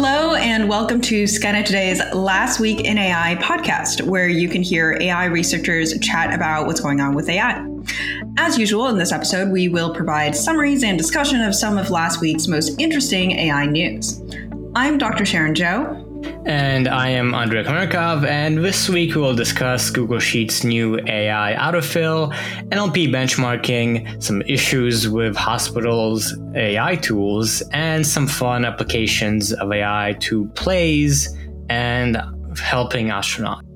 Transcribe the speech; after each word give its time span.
Hello, 0.00 0.36
and 0.36 0.68
welcome 0.68 1.00
to 1.00 1.24
Skynet 1.24 1.64
Today's 1.64 2.00
Last 2.14 2.60
Week 2.60 2.82
in 2.82 2.98
AI 2.98 3.34
podcast, 3.42 4.00
where 4.02 4.28
you 4.28 4.48
can 4.48 4.62
hear 4.62 4.96
AI 5.00 5.24
researchers 5.24 5.98
chat 5.98 6.32
about 6.32 6.68
what's 6.68 6.78
going 6.78 7.00
on 7.00 7.16
with 7.16 7.28
AI. 7.28 7.66
As 8.36 8.56
usual, 8.56 8.86
in 8.86 8.96
this 8.96 9.10
episode, 9.10 9.50
we 9.50 9.68
will 9.68 9.92
provide 9.92 10.36
summaries 10.36 10.84
and 10.84 10.96
discussion 10.96 11.40
of 11.42 11.52
some 11.52 11.76
of 11.76 11.90
last 11.90 12.20
week's 12.20 12.46
most 12.46 12.80
interesting 12.80 13.32
AI 13.32 13.66
news. 13.66 14.22
I'm 14.76 14.98
Dr. 14.98 15.26
Sharon 15.26 15.54
Zhou, 15.54 16.07
and 16.48 16.88
I 16.88 17.10
am 17.10 17.34
Andrei 17.34 17.62
Kurenkov, 17.62 18.26
and 18.26 18.64
this 18.64 18.88
week 18.88 19.14
we 19.14 19.20
will 19.20 19.34
discuss 19.34 19.90
Google 19.90 20.18
Sheets' 20.18 20.64
new 20.64 20.98
AI 21.06 21.54
autofill, 21.58 22.32
NLP 22.70 23.08
benchmarking, 23.10 24.22
some 24.22 24.40
issues 24.42 25.10
with 25.10 25.36
hospitals' 25.36 26.34
AI 26.54 26.96
tools, 26.96 27.62
and 27.72 28.06
some 28.06 28.26
fun 28.26 28.64
applications 28.64 29.52
of 29.52 29.70
AI 29.70 30.16
to 30.20 30.48
plays 30.54 31.36
and 31.68 32.16
helping 32.58 33.08
astronauts. 33.08 33.67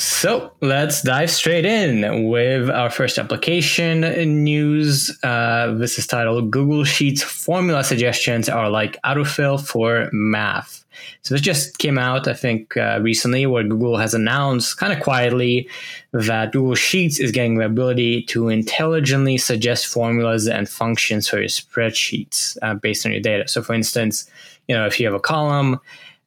So 0.00 0.50
let's 0.62 1.02
dive 1.02 1.30
straight 1.30 1.66
in 1.66 2.30
with 2.30 2.70
our 2.70 2.88
first 2.88 3.18
application 3.18 4.00
news. 4.44 5.14
Uh, 5.22 5.74
this 5.74 5.98
is 5.98 6.06
titled 6.06 6.50
Google 6.50 6.84
Sheets 6.84 7.22
Formula 7.22 7.84
Suggestions 7.84 8.48
Are 8.48 8.70
Like 8.70 8.96
Autofill 9.02 9.60
for 9.62 10.08
Math. 10.10 10.86
So 11.20 11.34
this 11.34 11.42
just 11.42 11.76
came 11.76 11.98
out, 11.98 12.26
I 12.26 12.32
think, 12.32 12.78
uh, 12.78 12.98
recently, 13.02 13.44
where 13.44 13.62
Google 13.62 13.98
has 13.98 14.14
announced 14.14 14.78
kind 14.78 14.94
of 14.94 15.00
quietly 15.00 15.68
that 16.12 16.52
Google 16.52 16.76
Sheets 16.76 17.20
is 17.20 17.30
getting 17.30 17.56
the 17.56 17.66
ability 17.66 18.22
to 18.22 18.48
intelligently 18.48 19.36
suggest 19.36 19.86
formulas 19.86 20.48
and 20.48 20.66
functions 20.66 21.28
for 21.28 21.40
your 21.40 21.48
spreadsheets 21.48 22.56
uh, 22.62 22.72
based 22.72 23.04
on 23.04 23.12
your 23.12 23.20
data. 23.20 23.46
So, 23.48 23.62
for 23.62 23.74
instance, 23.74 24.30
you 24.66 24.74
know, 24.74 24.86
if 24.86 24.98
you 24.98 25.04
have 25.04 25.14
a 25.14 25.20
column 25.20 25.78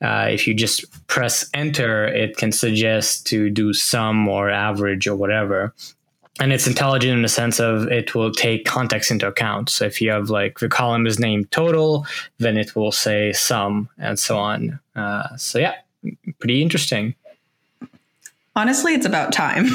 uh, 0.03 0.27
if 0.29 0.45
you 0.45 0.53
just 0.53 0.85
press 1.07 1.49
enter, 1.53 2.05
it 2.05 2.37
can 2.37 2.51
suggest 2.51 3.25
to 3.27 3.49
do 3.49 3.73
sum 3.73 4.27
or 4.27 4.49
average 4.49 5.07
or 5.07 5.15
whatever. 5.15 5.73
And 6.39 6.51
it's 6.51 6.67
intelligent 6.67 7.13
in 7.13 7.21
the 7.21 7.29
sense 7.29 7.59
of 7.59 7.91
it 7.91 8.15
will 8.15 8.31
take 8.31 8.65
context 8.65 9.11
into 9.11 9.27
account. 9.27 9.69
So 9.69 9.85
if 9.85 10.01
you 10.01 10.09
have 10.11 10.29
like 10.29 10.59
the 10.59 10.67
column 10.67 11.07
is 11.07 11.19
named 11.19 11.51
total, 11.51 12.05
then 12.39 12.57
it 12.57 12.75
will 12.75 12.91
say 12.91 13.31
sum 13.33 13.87
and 13.97 14.19
so 14.19 14.37
on. 14.37 14.79
Uh, 14.95 15.37
so 15.37 15.59
yeah, 15.59 15.75
pretty 16.39 16.61
interesting. 16.61 17.15
Honestly, 18.55 18.93
it's 18.93 19.05
about 19.05 19.33
time. 19.33 19.65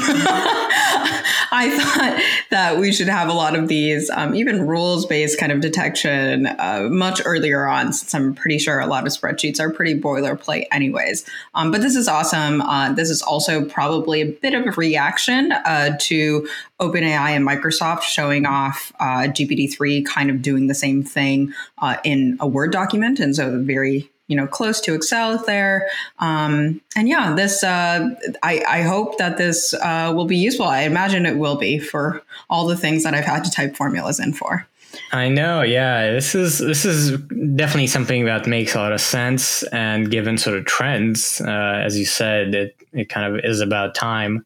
I 1.51 1.69
thought 1.77 2.21
that 2.49 2.77
we 2.77 2.93
should 2.93 3.09
have 3.09 3.27
a 3.27 3.33
lot 3.33 3.53
of 3.53 3.67
these, 3.67 4.09
um, 4.09 4.33
even 4.35 4.65
rules 4.67 5.05
based 5.05 5.37
kind 5.37 5.51
of 5.51 5.59
detection, 5.59 6.47
uh, 6.47 6.87
much 6.89 7.21
earlier 7.25 7.67
on, 7.67 7.91
since 7.91 8.13
I'm 8.15 8.33
pretty 8.33 8.57
sure 8.57 8.79
a 8.79 8.87
lot 8.87 9.05
of 9.05 9.11
spreadsheets 9.11 9.59
are 9.59 9.69
pretty 9.69 9.99
boilerplate, 9.99 10.67
anyways. 10.71 11.29
Um, 11.55 11.71
but 11.71 11.81
this 11.81 11.97
is 11.97 12.07
awesome. 12.07 12.61
Uh, 12.61 12.93
this 12.93 13.09
is 13.09 13.21
also 13.21 13.65
probably 13.65 14.21
a 14.21 14.31
bit 14.31 14.53
of 14.53 14.65
a 14.65 14.71
reaction 14.71 15.51
uh, 15.51 15.97
to 15.99 16.47
OpenAI 16.79 17.31
and 17.31 17.45
Microsoft 17.45 18.03
showing 18.03 18.45
off 18.45 18.93
uh, 19.01 19.27
GPT-3 19.27 20.05
kind 20.05 20.29
of 20.29 20.41
doing 20.41 20.67
the 20.67 20.75
same 20.75 21.03
thing 21.03 21.53
uh, 21.79 21.97
in 22.05 22.37
a 22.39 22.47
Word 22.47 22.71
document. 22.71 23.19
And 23.19 23.35
so, 23.35 23.61
very 23.61 24.09
you 24.29 24.37
know 24.37 24.47
close 24.47 24.79
to 24.81 24.93
excel 24.93 25.37
there. 25.45 25.89
Um, 26.19 26.79
and 26.95 27.09
yeah 27.09 27.35
this 27.35 27.63
uh, 27.63 28.09
I, 28.41 28.63
I, 28.67 28.81
hope 28.83 29.17
that 29.17 29.37
this 29.37 29.73
uh, 29.73 30.13
will 30.15 30.25
be 30.25 30.37
useful. 30.37 30.65
I 30.65 30.83
imagine 30.83 31.25
it 31.25 31.37
will 31.37 31.57
be 31.57 31.79
for 31.79 32.23
all 32.49 32.67
the 32.67 32.77
things 32.77 33.03
that 33.03 33.13
i've 33.13 33.25
had 33.25 33.43
to 33.43 33.51
type 33.51 33.75
formulas 33.75 34.19
in 34.19 34.33
for 34.33 34.67
I 35.11 35.27
know, 35.29 35.61
yeah. 35.61 36.11
This 36.11 36.35
is 36.35 36.59
this 36.59 36.85
is 36.85 37.17
definitely 37.55 37.87
something 37.87 38.25
that 38.25 38.47
makes 38.47 38.75
a 38.75 38.79
lot 38.79 38.91
of 38.91 39.01
sense, 39.01 39.63
and 39.63 40.09
given 40.09 40.37
sort 40.37 40.57
of 40.57 40.65
trends, 40.65 41.41
uh, 41.41 41.81
as 41.83 41.97
you 41.97 42.05
said, 42.05 42.53
it 42.55 42.75
it 42.91 43.09
kind 43.09 43.33
of 43.33 43.43
is 43.43 43.59
about 43.59 43.95
time. 43.95 44.45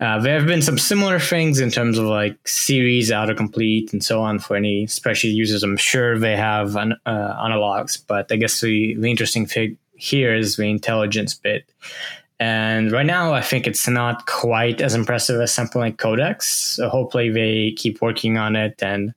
Uh, 0.00 0.18
there 0.20 0.38
have 0.38 0.46
been 0.46 0.62
some 0.62 0.78
similar 0.78 1.18
things 1.18 1.60
in 1.60 1.70
terms 1.70 1.98
of 1.98 2.06
like 2.06 2.36
series 2.46 3.10
autocomplete 3.10 3.92
and 3.92 4.04
so 4.04 4.20
on 4.20 4.38
for 4.38 4.56
any 4.56 4.86
spreadsheet 4.86 5.34
users. 5.34 5.62
I'm 5.62 5.76
sure 5.76 6.18
they 6.18 6.36
have 6.36 6.76
an, 6.76 6.94
uh, 7.06 7.44
analogs, 7.44 8.00
but 8.06 8.30
I 8.30 8.36
guess 8.36 8.60
the 8.60 8.94
the 8.94 9.10
interesting 9.10 9.46
thing 9.46 9.78
here 9.94 10.34
is 10.34 10.56
the 10.56 10.64
intelligence 10.64 11.34
bit. 11.34 11.64
And 12.40 12.90
right 12.90 13.06
now, 13.06 13.34
I 13.34 13.40
think 13.40 13.68
it's 13.68 13.86
not 13.86 14.26
quite 14.26 14.80
as 14.80 14.96
impressive 14.96 15.40
as 15.40 15.54
something 15.54 15.80
like 15.80 15.98
Codex. 15.98 16.74
So 16.74 16.88
hopefully, 16.88 17.30
they 17.30 17.72
keep 17.76 18.02
working 18.02 18.36
on 18.36 18.56
it 18.56 18.82
and 18.82 19.14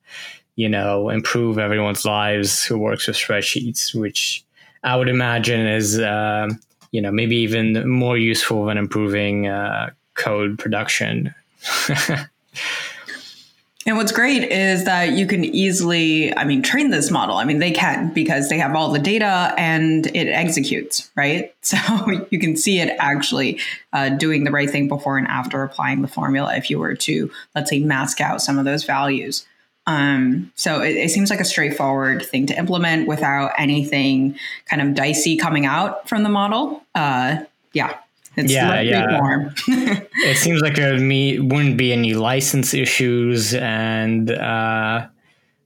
you 0.56 0.70
know, 0.70 1.10
improve 1.10 1.58
everyone's 1.58 2.06
lives 2.06 2.64
who 2.64 2.78
works 2.78 3.08
with 3.08 3.16
spreadsheets, 3.16 3.94
which 3.94 4.44
I 4.84 4.96
would 4.96 5.10
imagine 5.10 5.66
is, 5.66 6.00
uh, 6.00 6.50
you 6.92 7.02
know, 7.02 7.12
maybe 7.12 7.36
even 7.38 7.88
more 7.90 8.18
useful 8.18 8.66
than 8.66 8.78
improving 8.78 9.48
uh, 9.48 9.92
code 10.14 10.58
production. 10.58 11.34
And 13.88 13.98
what's 13.98 14.12
great 14.12 14.52
is 14.52 14.86
that 14.86 15.12
you 15.12 15.28
can 15.28 15.46
easily, 15.46 16.36
I 16.36 16.44
mean, 16.44 16.64
train 16.64 16.90
this 16.90 17.12
model. 17.12 17.38
I 17.38 17.46
mean, 17.46 17.60
they 17.60 17.70
can 17.70 18.12
because 18.14 18.50
they 18.50 18.58
have 18.58 18.76
all 18.76 18.92
the 18.92 18.98
data 18.98 19.54
and 19.60 20.08
it 20.08 20.28
executes, 20.28 21.10
right? 21.16 21.54
So 21.66 21.78
you 22.30 22.40
can 22.40 22.56
see 22.56 22.80
it 22.80 22.96
actually 23.00 23.60
uh, 23.92 24.10
doing 24.10 24.44
the 24.44 24.52
right 24.52 24.70
thing 24.70 24.88
before 24.88 25.18
and 25.18 25.28
after 25.28 25.64
applying 25.64 26.04
the 26.04 26.08
formula 26.08 26.56
if 26.56 26.70
you 26.70 26.78
were 26.78 26.94
to, 26.94 27.32
let's 27.56 27.72
say, 27.72 27.80
mask 27.80 28.22
out 28.22 28.40
some 28.40 28.60
of 28.60 28.66
those 28.66 28.84
values. 28.84 29.48
Um, 29.88 30.52
so 30.56 30.82
it, 30.82 30.96
it, 30.96 31.12
seems 31.12 31.30
like 31.30 31.40
a 31.40 31.46
straightforward 31.46 32.26
thing 32.26 32.48
to 32.48 32.58
implement 32.58 33.08
without 33.08 33.52
anything 33.58 34.38
kind 34.66 34.82
of 34.82 34.96
dicey 34.96 35.38
coming 35.38 35.68
out 35.68 36.10
from 36.10 36.24
the 36.24 36.30
model. 36.30 36.84
Uh, 36.96 37.38
yeah. 37.74 38.00
It's 38.38 38.52
yeah, 38.52 38.82
yeah. 38.82 39.50
it 39.68 40.38
seems 40.38 40.62
like 40.62 40.76
there 40.76 40.94
wouldn't 40.94 41.78
be 41.78 41.94
any 41.94 42.14
license 42.14 42.74
issues, 42.74 43.54
and 43.54 44.30
uh, 44.30 45.08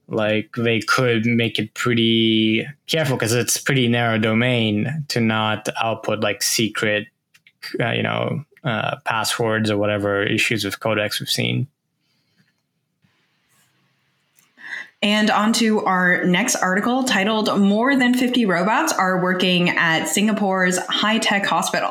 like 0.06 0.54
they 0.56 0.80
could 0.80 1.26
make 1.26 1.58
it 1.58 1.74
pretty 1.74 2.66
careful 2.86 3.16
because 3.16 3.32
it's 3.32 3.58
pretty 3.58 3.88
narrow 3.88 4.18
domain 4.18 5.04
to 5.08 5.20
not 5.20 5.68
output 5.82 6.20
like 6.20 6.42
secret, 6.42 7.08
uh, 7.80 7.90
you 7.90 8.04
know, 8.04 8.44
uh, 8.62 8.96
passwords 9.04 9.68
or 9.70 9.76
whatever 9.76 10.22
issues 10.22 10.64
with 10.64 10.78
Codex 10.78 11.18
we've 11.18 11.28
seen. 11.28 11.66
And 15.02 15.30
on 15.30 15.54
to 15.54 15.82
our 15.86 16.24
next 16.24 16.56
article 16.56 17.04
titled 17.04 17.58
More 17.58 17.96
Than 17.96 18.12
50 18.12 18.44
Robots 18.44 18.92
Are 18.92 19.22
Working 19.22 19.70
at 19.70 20.04
Singapore's 20.04 20.76
High 20.88 21.16
Tech 21.16 21.46
Hospital. 21.46 21.90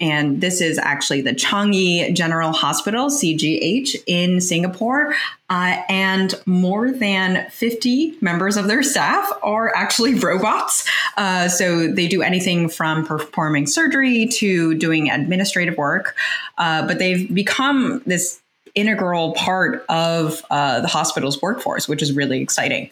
And 0.00 0.40
this 0.40 0.60
is 0.60 0.76
actually 0.76 1.20
the 1.20 1.32
Changi 1.32 2.12
General 2.12 2.50
Hospital, 2.50 3.06
CGH, 3.06 3.94
in 4.08 4.40
Singapore. 4.40 5.14
Uh, 5.48 5.80
and 5.88 6.34
more 6.44 6.90
than 6.90 7.48
50 7.50 8.16
members 8.20 8.56
of 8.56 8.66
their 8.66 8.82
staff 8.82 9.30
are 9.44 9.72
actually 9.76 10.14
robots. 10.18 10.88
Uh, 11.16 11.48
so 11.48 11.86
they 11.86 12.08
do 12.08 12.20
anything 12.20 12.68
from 12.68 13.06
performing 13.06 13.68
surgery 13.68 14.26
to 14.26 14.74
doing 14.74 15.08
administrative 15.08 15.76
work. 15.76 16.16
Uh, 16.58 16.84
but 16.84 16.98
they've 16.98 17.32
become 17.32 18.02
this 18.06 18.39
integral 18.74 19.32
part 19.34 19.84
of 19.88 20.44
uh, 20.50 20.80
the 20.80 20.88
hospital's 20.88 21.40
workforce, 21.42 21.88
which 21.88 22.02
is 22.02 22.12
really 22.12 22.40
exciting. 22.40 22.90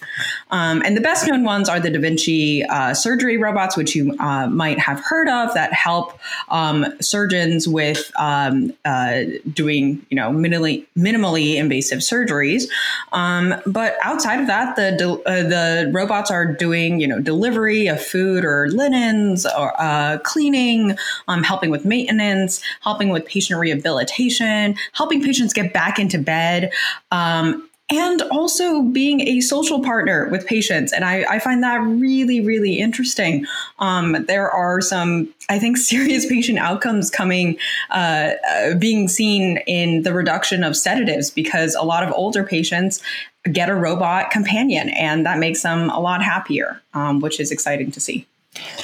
Um, 0.51 0.83
and 0.85 0.97
the 0.97 1.01
best 1.01 1.27
known 1.27 1.45
ones 1.45 1.69
are 1.69 1.81
the 1.81 1.91
Da 1.91 2.01
Vinci 2.01 2.65
uh, 2.65 2.95
surgery 2.95 3.37
robots, 3.37 3.77
which 3.77 3.95
you 3.95 4.17
uh, 4.19 4.47
might 4.49 4.79
have 4.79 5.01
heard 5.01 5.29
of, 5.29 5.55
that 5.55 5.73
help 5.73 6.19
um, 6.49 6.87
surgeons 7.01 7.69
with 7.69 8.11
um, 8.19 8.73
uh, 8.85 9.23
doing, 9.53 10.05
you 10.11 10.17
know, 10.17 10.31
minimally, 10.31 10.87
minimally 10.97 11.57
invasive 11.57 12.01
surgeries. 12.01 12.69
Um, 13.13 13.55
but 13.67 13.97
outside 14.03 14.41
of 14.41 14.47
that, 14.47 14.77
the 14.77 14.89
uh, 15.27 15.43
the 15.43 15.91
robots 15.93 16.31
are 16.31 16.47
doing, 16.47 17.01
you 17.01 17.07
know, 17.07 17.21
delivery 17.21 17.87
of 17.87 18.03
food 18.03 18.45
or 18.45 18.69
linens, 18.71 19.47
or 19.47 19.73
uh, 19.81 20.19
cleaning, 20.25 20.97
um, 21.29 21.43
helping 21.43 21.71
with 21.71 21.85
maintenance, 21.85 22.63
helping 22.83 23.09
with 23.11 23.25
patient 23.27 23.61
rehabilitation, 23.61 24.75
helping 24.93 25.23
patients 25.23 25.53
get 25.53 25.68
back 25.73 25.99
into 25.99 26.19
bed. 26.19 26.73
Um, 27.11 27.69
and 27.91 28.21
also 28.31 28.83
being 28.83 29.23
a 29.23 29.41
social 29.41 29.83
partner 29.83 30.29
with 30.29 30.47
patients. 30.47 30.93
And 30.93 31.05
I, 31.05 31.25
I 31.29 31.39
find 31.39 31.63
that 31.63 31.81
really, 31.81 32.41
really 32.41 32.79
interesting. 32.79 33.47
Um, 33.79 34.25
there 34.27 34.51
are 34.51 34.81
some, 34.81 35.33
I 35.49 35.59
think, 35.59 35.77
serious 35.79 36.27
patient 36.27 36.59
outcomes 36.59 37.11
coming, 37.11 37.57
uh, 37.91 38.33
uh, 38.51 38.75
being 38.75 39.09
seen 39.09 39.59
in 39.67 40.03
the 40.03 40.13
reduction 40.13 40.65
of 40.65 40.77
sedatives 40.77 41.31
because 41.31 41.75
a 41.75 41.83
lot 41.83 42.05
of 42.05 42.13
older 42.13 42.45
patients 42.45 43.03
get 43.51 43.71
a 43.71 43.75
robot 43.75 44.31
companion 44.31 44.91
and 44.91 45.25
that 45.25 45.39
makes 45.39 45.63
them 45.63 45.89
a 45.91 46.01
lot 46.01 46.23
happier, 46.23 46.83
um, 46.93 47.21
which 47.21 47.41
is 47.41 47.51
exciting 47.51 47.91
to 47.93 48.01
see. 48.01 48.27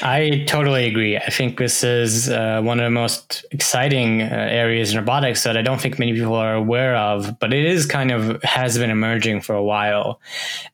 I 0.03 0.45
totally 0.47 0.87
agree. 0.87 1.17
I 1.17 1.31
think 1.31 1.59
this 1.59 1.83
is 1.83 2.29
uh, 2.29 2.61
one 2.63 2.79
of 2.79 2.85
the 2.85 2.91
most 2.91 3.45
exciting 3.51 4.23
uh, 4.23 4.27
areas 4.27 4.93
in 4.93 4.99
robotics 4.99 5.43
that 5.45 5.57
I 5.57 5.63
don't 5.63 5.81
think 5.81 5.99
many 5.99 6.13
people 6.13 6.35
are 6.35 6.55
aware 6.55 6.95
of, 6.97 7.39
but 7.39 7.53
it 7.53 7.65
is 7.65 7.87
kind 7.87 8.13
of 8.13 8.43
has 8.43 8.77
been 8.77 8.91
emerging 8.91 9.41
for 9.41 9.55
a 9.55 9.63
while. 9.63 10.21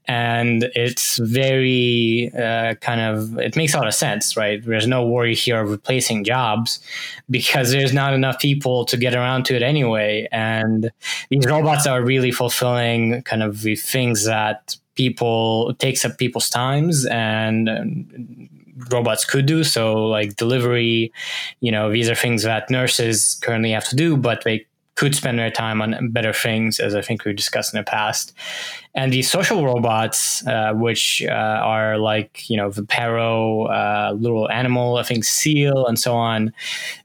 And 0.06 0.64
it's 0.74 1.18
very 1.18 2.32
uh, 2.36 2.74
kind 2.76 3.00
of, 3.00 3.38
it 3.38 3.56
makes 3.56 3.74
a 3.74 3.78
lot 3.78 3.86
of 3.86 3.94
sense, 3.94 4.36
right? 4.36 4.62
There's 4.62 4.88
no 4.88 5.06
worry 5.06 5.34
here 5.34 5.60
of 5.60 5.70
replacing 5.70 6.24
jobs 6.24 6.80
because 7.30 7.70
there's 7.70 7.94
not 7.94 8.12
enough 8.12 8.40
people 8.40 8.84
to 8.86 8.96
get 8.96 9.14
around 9.14 9.44
to 9.46 9.54
it 9.54 9.62
anyway. 9.62 10.28
And 10.32 10.90
these 11.30 11.46
robots 11.46 11.86
are 11.86 12.02
really 12.02 12.32
fulfilling 12.32 13.22
kind 13.22 13.42
of 13.42 13.62
the 13.62 13.76
things 13.76 14.24
that 14.26 14.76
people 14.96 15.72
takes 15.74 16.04
up 16.04 16.18
people's 16.18 16.50
times 16.50 17.06
and 17.06 18.50
robots 18.90 19.24
could 19.24 19.46
do. 19.46 19.64
So 19.64 20.06
like 20.06 20.36
delivery, 20.36 21.12
you 21.60 21.72
know, 21.72 21.90
these 21.90 22.08
are 22.08 22.14
things 22.14 22.42
that 22.42 22.70
nurses 22.70 23.38
currently 23.42 23.70
have 23.72 23.88
to 23.88 23.96
do, 23.96 24.16
but 24.16 24.44
they 24.44 24.66
could 25.00 25.14
spend 25.14 25.38
their 25.38 25.50
time 25.50 25.80
on 25.80 26.10
better 26.10 26.30
things, 26.30 26.78
as 26.78 26.94
I 26.94 27.00
think 27.00 27.24
we 27.24 27.32
discussed 27.32 27.72
in 27.72 27.80
the 27.80 27.84
past. 27.84 28.34
And 28.94 29.10
these 29.10 29.30
social 29.30 29.64
robots, 29.64 30.46
uh, 30.46 30.74
which 30.74 31.22
uh, 31.26 31.32
are 31.32 31.96
like, 31.96 32.50
you 32.50 32.58
know, 32.58 32.68
Vipero, 32.68 33.64
uh, 33.70 34.12
little 34.12 34.50
animal, 34.50 34.98
I 34.98 35.02
think 35.02 35.24
seal, 35.24 35.86
and 35.86 35.98
so 35.98 36.14
on, 36.14 36.52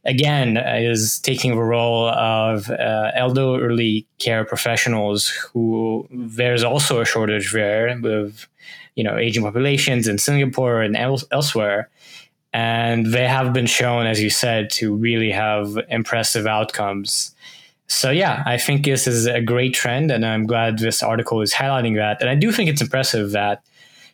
again, 0.03 0.57
is 0.57 1.19
taking 1.19 1.55
the 1.55 1.63
role 1.63 2.09
of 2.09 2.69
uh, 2.69 3.11
elderly 3.15 4.05
care 4.19 4.43
professionals 4.43 5.29
who 5.29 6.05
there's 6.11 6.65
also 6.65 6.99
a 6.99 7.05
shortage 7.05 7.53
there 7.53 7.97
with 8.01 8.45
you 8.95 9.05
know 9.05 9.17
aging 9.17 9.43
populations 9.43 10.05
in 10.05 10.17
Singapore 10.17 10.81
and 10.81 10.97
el- 10.97 11.27
elsewhere, 11.31 11.89
and 12.51 13.05
they 13.13 13.27
have 13.27 13.53
been 13.53 13.67
shown, 13.67 14.05
as 14.05 14.21
you 14.21 14.29
said, 14.29 14.69
to 14.71 14.93
really 14.93 15.31
have 15.31 15.77
impressive 15.89 16.45
outcomes. 16.45 17.31
So 17.87 18.09
yeah, 18.09 18.43
I 18.45 18.57
think 18.57 18.83
this 18.83 19.07
is 19.07 19.27
a 19.27 19.41
great 19.41 19.73
trend, 19.73 20.11
and 20.11 20.25
I'm 20.25 20.45
glad 20.45 20.79
this 20.79 21.03
article 21.03 21.41
is 21.41 21.53
highlighting 21.53 21.95
that. 21.97 22.19
And 22.19 22.29
I 22.29 22.35
do 22.35 22.51
think 22.51 22.69
it's 22.69 22.81
impressive 22.81 23.31
that 23.31 23.63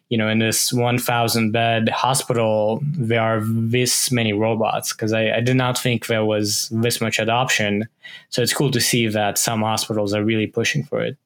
you 0.10 0.18
know 0.18 0.28
in 0.28 0.40
this 0.40 0.74
1,000 0.74 1.52
bed 1.52 1.88
hospital 1.88 2.82
there 2.84 3.22
are 3.22 3.40
this 3.44 4.12
many 4.12 4.34
robots 4.34 4.92
because 4.92 5.14
I, 5.14 5.32
I 5.32 5.40
did 5.40 5.56
not 5.56 5.78
think 5.78 6.08
there 6.08 6.26
was 6.26 6.68
this 6.70 7.00
much 7.00 7.18
adoption. 7.18 7.88
So 8.30 8.42
it's 8.42 8.54
cool 8.54 8.72
to 8.72 8.82
see 8.82 9.08
that 9.08 9.38
some 9.38 9.62
hospitals 9.62 10.14
are 10.14 10.24
really 10.24 10.48
pushing 10.48 10.84
for 10.84 11.02
it. 11.02 11.18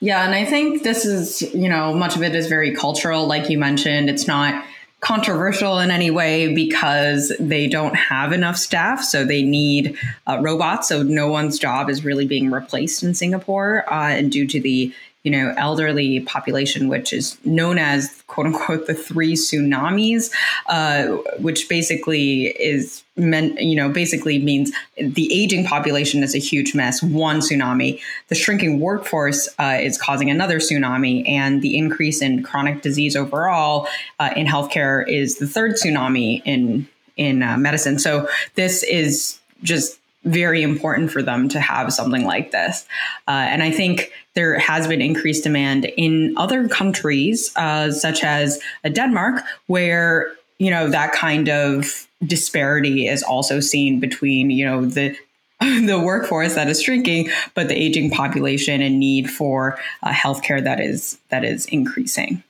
Yeah, 0.00 0.26
and 0.26 0.34
I 0.34 0.44
think 0.44 0.82
this 0.82 1.06
is, 1.06 1.40
you 1.54 1.66
know, 1.66 1.94
much 1.94 2.14
of 2.14 2.22
it 2.22 2.34
is 2.34 2.46
very 2.46 2.74
cultural. 2.74 3.26
Like 3.26 3.48
you 3.48 3.58
mentioned, 3.58 4.10
it's 4.10 4.26
not 4.26 4.62
controversial 5.04 5.78
in 5.78 5.90
any 5.90 6.10
way 6.10 6.54
because 6.54 7.30
they 7.38 7.68
don't 7.68 7.94
have 7.94 8.32
enough 8.32 8.56
staff. 8.56 9.02
So 9.02 9.24
they 9.24 9.42
need 9.42 9.96
uh, 10.26 10.38
robots. 10.40 10.88
So 10.88 11.02
no 11.02 11.28
one's 11.28 11.58
job 11.58 11.90
is 11.90 12.04
really 12.04 12.26
being 12.26 12.50
replaced 12.50 13.02
in 13.02 13.14
Singapore. 13.14 13.84
Uh, 13.92 14.08
and 14.08 14.32
due 14.32 14.46
to 14.46 14.60
the 14.60 14.92
you 15.24 15.30
know, 15.30 15.54
elderly 15.56 16.20
population, 16.20 16.88
which 16.88 17.12
is 17.12 17.38
known 17.44 17.78
as 17.78 18.22
quote 18.26 18.46
unquote 18.46 18.86
the 18.86 18.94
three 18.94 19.34
tsunamis, 19.34 20.30
uh, 20.66 21.16
which 21.38 21.66
basically 21.68 22.48
is 22.60 23.02
meant, 23.16 23.58
you 23.58 23.74
know, 23.74 23.88
basically 23.88 24.38
means 24.38 24.70
the 24.98 25.32
aging 25.32 25.64
population 25.64 26.22
is 26.22 26.34
a 26.34 26.38
huge 26.38 26.74
mess, 26.74 27.02
one 27.02 27.40
tsunami. 27.40 28.00
The 28.28 28.34
shrinking 28.34 28.80
workforce 28.80 29.48
uh, 29.58 29.78
is 29.80 29.96
causing 29.96 30.30
another 30.30 30.58
tsunami, 30.58 31.26
and 31.26 31.62
the 31.62 31.76
increase 31.78 32.20
in 32.20 32.42
chronic 32.42 32.82
disease 32.82 33.16
overall 33.16 33.88
uh, 34.20 34.30
in 34.36 34.46
healthcare 34.46 35.08
is 35.08 35.38
the 35.38 35.46
third 35.46 35.72
tsunami 35.72 36.42
in 36.44 36.86
in 37.16 37.42
uh, 37.42 37.56
medicine. 37.56 37.98
So 37.98 38.28
this 38.56 38.82
is 38.82 39.38
just 39.62 39.98
very 40.24 40.62
important 40.62 41.10
for 41.10 41.22
them 41.22 41.48
to 41.50 41.60
have 41.60 41.92
something 41.92 42.24
like 42.24 42.50
this. 42.50 42.86
Uh, 43.28 43.32
and 43.32 43.62
I 43.62 43.70
think 43.70 44.10
there 44.34 44.58
has 44.58 44.86
been 44.86 45.00
increased 45.00 45.44
demand 45.44 45.86
in 45.96 46.34
other 46.36 46.68
countries, 46.68 47.54
uh, 47.56 47.90
such 47.90 48.22
as 48.24 48.60
uh, 48.84 48.88
Denmark, 48.88 49.42
where 49.66 50.32
you 50.58 50.70
know 50.70 50.88
that 50.88 51.12
kind 51.12 51.48
of 51.48 52.06
disparity 52.26 53.06
is 53.08 53.22
also 53.22 53.60
seen 53.60 54.00
between 54.00 54.50
you 54.50 54.64
know 54.64 54.84
the 54.84 55.16
the 55.60 56.00
workforce 56.02 56.54
that 56.54 56.68
is 56.68 56.82
shrinking, 56.82 57.30
but 57.54 57.68
the 57.68 57.74
aging 57.74 58.10
population 58.10 58.82
and 58.82 58.98
need 58.98 59.30
for 59.30 59.78
uh, 60.02 60.10
healthcare 60.10 60.62
that 60.62 60.80
is 60.80 61.18
that 61.28 61.44
is 61.44 61.66
increasing. 61.66 62.42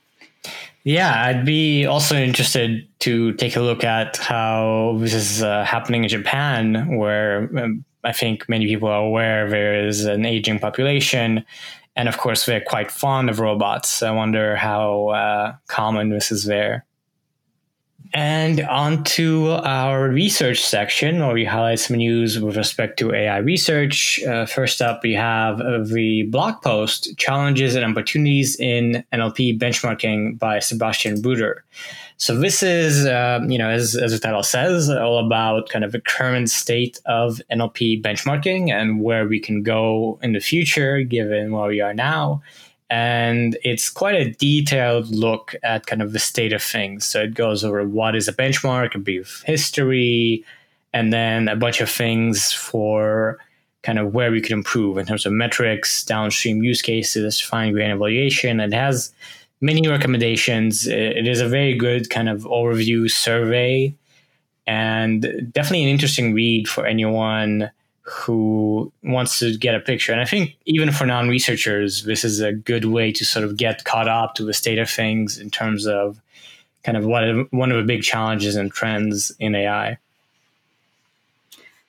Yeah, 0.84 1.24
I'd 1.24 1.46
be 1.46 1.86
also 1.86 2.14
interested 2.14 2.86
to 3.00 3.32
take 3.34 3.56
a 3.56 3.60
look 3.60 3.84
at 3.84 4.18
how 4.18 4.96
this 5.00 5.14
is 5.14 5.42
uh, 5.42 5.64
happening 5.64 6.02
in 6.02 6.10
Japan, 6.10 6.98
where 6.98 7.48
um, 7.58 7.84
I 8.04 8.12
think 8.12 8.48
many 8.48 8.66
people 8.66 8.88
are 8.88 9.02
aware 9.02 9.48
there 9.48 9.86
is 9.86 10.04
an 10.04 10.24
aging 10.24 10.58
population. 10.58 11.44
And 11.96 12.08
of 12.08 12.18
course, 12.18 12.46
they're 12.46 12.60
quite 12.60 12.90
fond 12.90 13.30
of 13.30 13.40
robots. 13.40 14.02
I 14.02 14.10
wonder 14.10 14.56
how 14.56 15.08
uh, 15.08 15.54
common 15.68 16.10
this 16.10 16.32
is 16.32 16.44
there. 16.44 16.84
And 18.14 18.60
on 18.60 19.02
to 19.04 19.50
our 19.64 20.08
research 20.08 20.60
section, 20.60 21.18
where 21.18 21.34
we 21.34 21.44
highlight 21.44 21.80
some 21.80 21.96
news 21.96 22.38
with 22.38 22.56
respect 22.56 22.96
to 23.00 23.12
AI 23.12 23.38
research. 23.38 24.22
Uh, 24.22 24.46
first 24.46 24.80
up, 24.80 25.02
we 25.02 25.14
have 25.14 25.58
the 25.58 26.22
blog 26.30 26.62
post 26.62 27.18
Challenges 27.18 27.74
and 27.74 27.84
Opportunities 27.84 28.54
in 28.60 29.04
NLP 29.12 29.58
Benchmarking 29.58 30.38
by 30.38 30.60
Sebastian 30.60 31.22
Ruder. 31.22 31.64
So, 32.16 32.38
this 32.38 32.62
is, 32.62 33.04
uh, 33.04 33.40
you 33.48 33.58
know, 33.58 33.68
as, 33.68 33.96
as 33.96 34.12
the 34.12 34.20
title 34.20 34.44
says, 34.44 34.88
all 34.88 35.18
about 35.18 35.68
kind 35.68 35.84
of 35.84 35.90
the 35.90 36.00
current 36.00 36.48
state 36.50 37.00
of 37.06 37.42
NLP 37.50 38.00
benchmarking 38.00 38.70
and 38.70 39.00
where 39.00 39.26
we 39.26 39.40
can 39.40 39.64
go 39.64 40.20
in 40.22 40.34
the 40.34 40.40
future 40.40 41.02
given 41.02 41.50
where 41.50 41.66
we 41.66 41.80
are 41.80 41.92
now 41.92 42.40
and 42.90 43.56
it's 43.64 43.90
quite 43.90 44.14
a 44.14 44.30
detailed 44.32 45.08
look 45.08 45.54
at 45.62 45.86
kind 45.86 46.02
of 46.02 46.12
the 46.12 46.18
state 46.18 46.52
of 46.52 46.62
things. 46.62 47.04
So 47.04 47.22
it 47.22 47.34
goes 47.34 47.64
over 47.64 47.86
what 47.86 48.14
is 48.14 48.28
a 48.28 48.32
benchmark, 48.32 48.94
a 48.94 48.98
brief 48.98 49.42
history, 49.46 50.44
and 50.92 51.12
then 51.12 51.48
a 51.48 51.56
bunch 51.56 51.80
of 51.80 51.90
things 51.90 52.52
for 52.52 53.38
kind 53.82 53.98
of 53.98 54.14
where 54.14 54.30
we 54.30 54.40
could 54.40 54.52
improve 54.52 54.96
in 54.96 55.06
terms 55.06 55.26
of 55.26 55.32
metrics, 55.32 56.04
downstream 56.04 56.62
use 56.62 56.82
cases, 56.82 57.40
fine 57.40 57.72
grained 57.72 57.92
evaluation. 57.92 58.60
It 58.60 58.72
has 58.72 59.12
many 59.60 59.86
recommendations. 59.88 60.86
It 60.86 61.26
is 61.26 61.40
a 61.40 61.48
very 61.48 61.74
good 61.74 62.10
kind 62.10 62.28
of 62.28 62.42
overview 62.42 63.10
survey 63.10 63.94
and 64.66 65.22
definitely 65.52 65.84
an 65.84 65.90
interesting 65.90 66.32
read 66.32 66.68
for 66.68 66.86
anyone 66.86 67.70
who 68.04 68.92
wants 69.02 69.38
to 69.38 69.56
get 69.56 69.74
a 69.74 69.80
picture. 69.80 70.12
And 70.12 70.20
I 70.20 70.26
think 70.26 70.56
even 70.66 70.92
for 70.92 71.06
non 71.06 71.28
researchers, 71.28 72.04
this 72.04 72.22
is 72.22 72.40
a 72.40 72.52
good 72.52 72.84
way 72.84 73.10
to 73.12 73.24
sort 73.24 73.44
of 73.44 73.56
get 73.56 73.84
caught 73.84 74.08
up 74.08 74.34
to 74.34 74.44
the 74.44 74.52
state 74.52 74.78
of 74.78 74.90
things 74.90 75.38
in 75.38 75.50
terms 75.50 75.86
of 75.86 76.20
kind 76.82 76.98
of 76.98 77.06
what 77.06 77.50
one 77.52 77.72
of 77.72 77.78
the 77.78 77.82
big 77.82 78.02
challenges 78.02 78.56
and 78.56 78.70
trends 78.70 79.32
in 79.40 79.54
AI. 79.54 79.98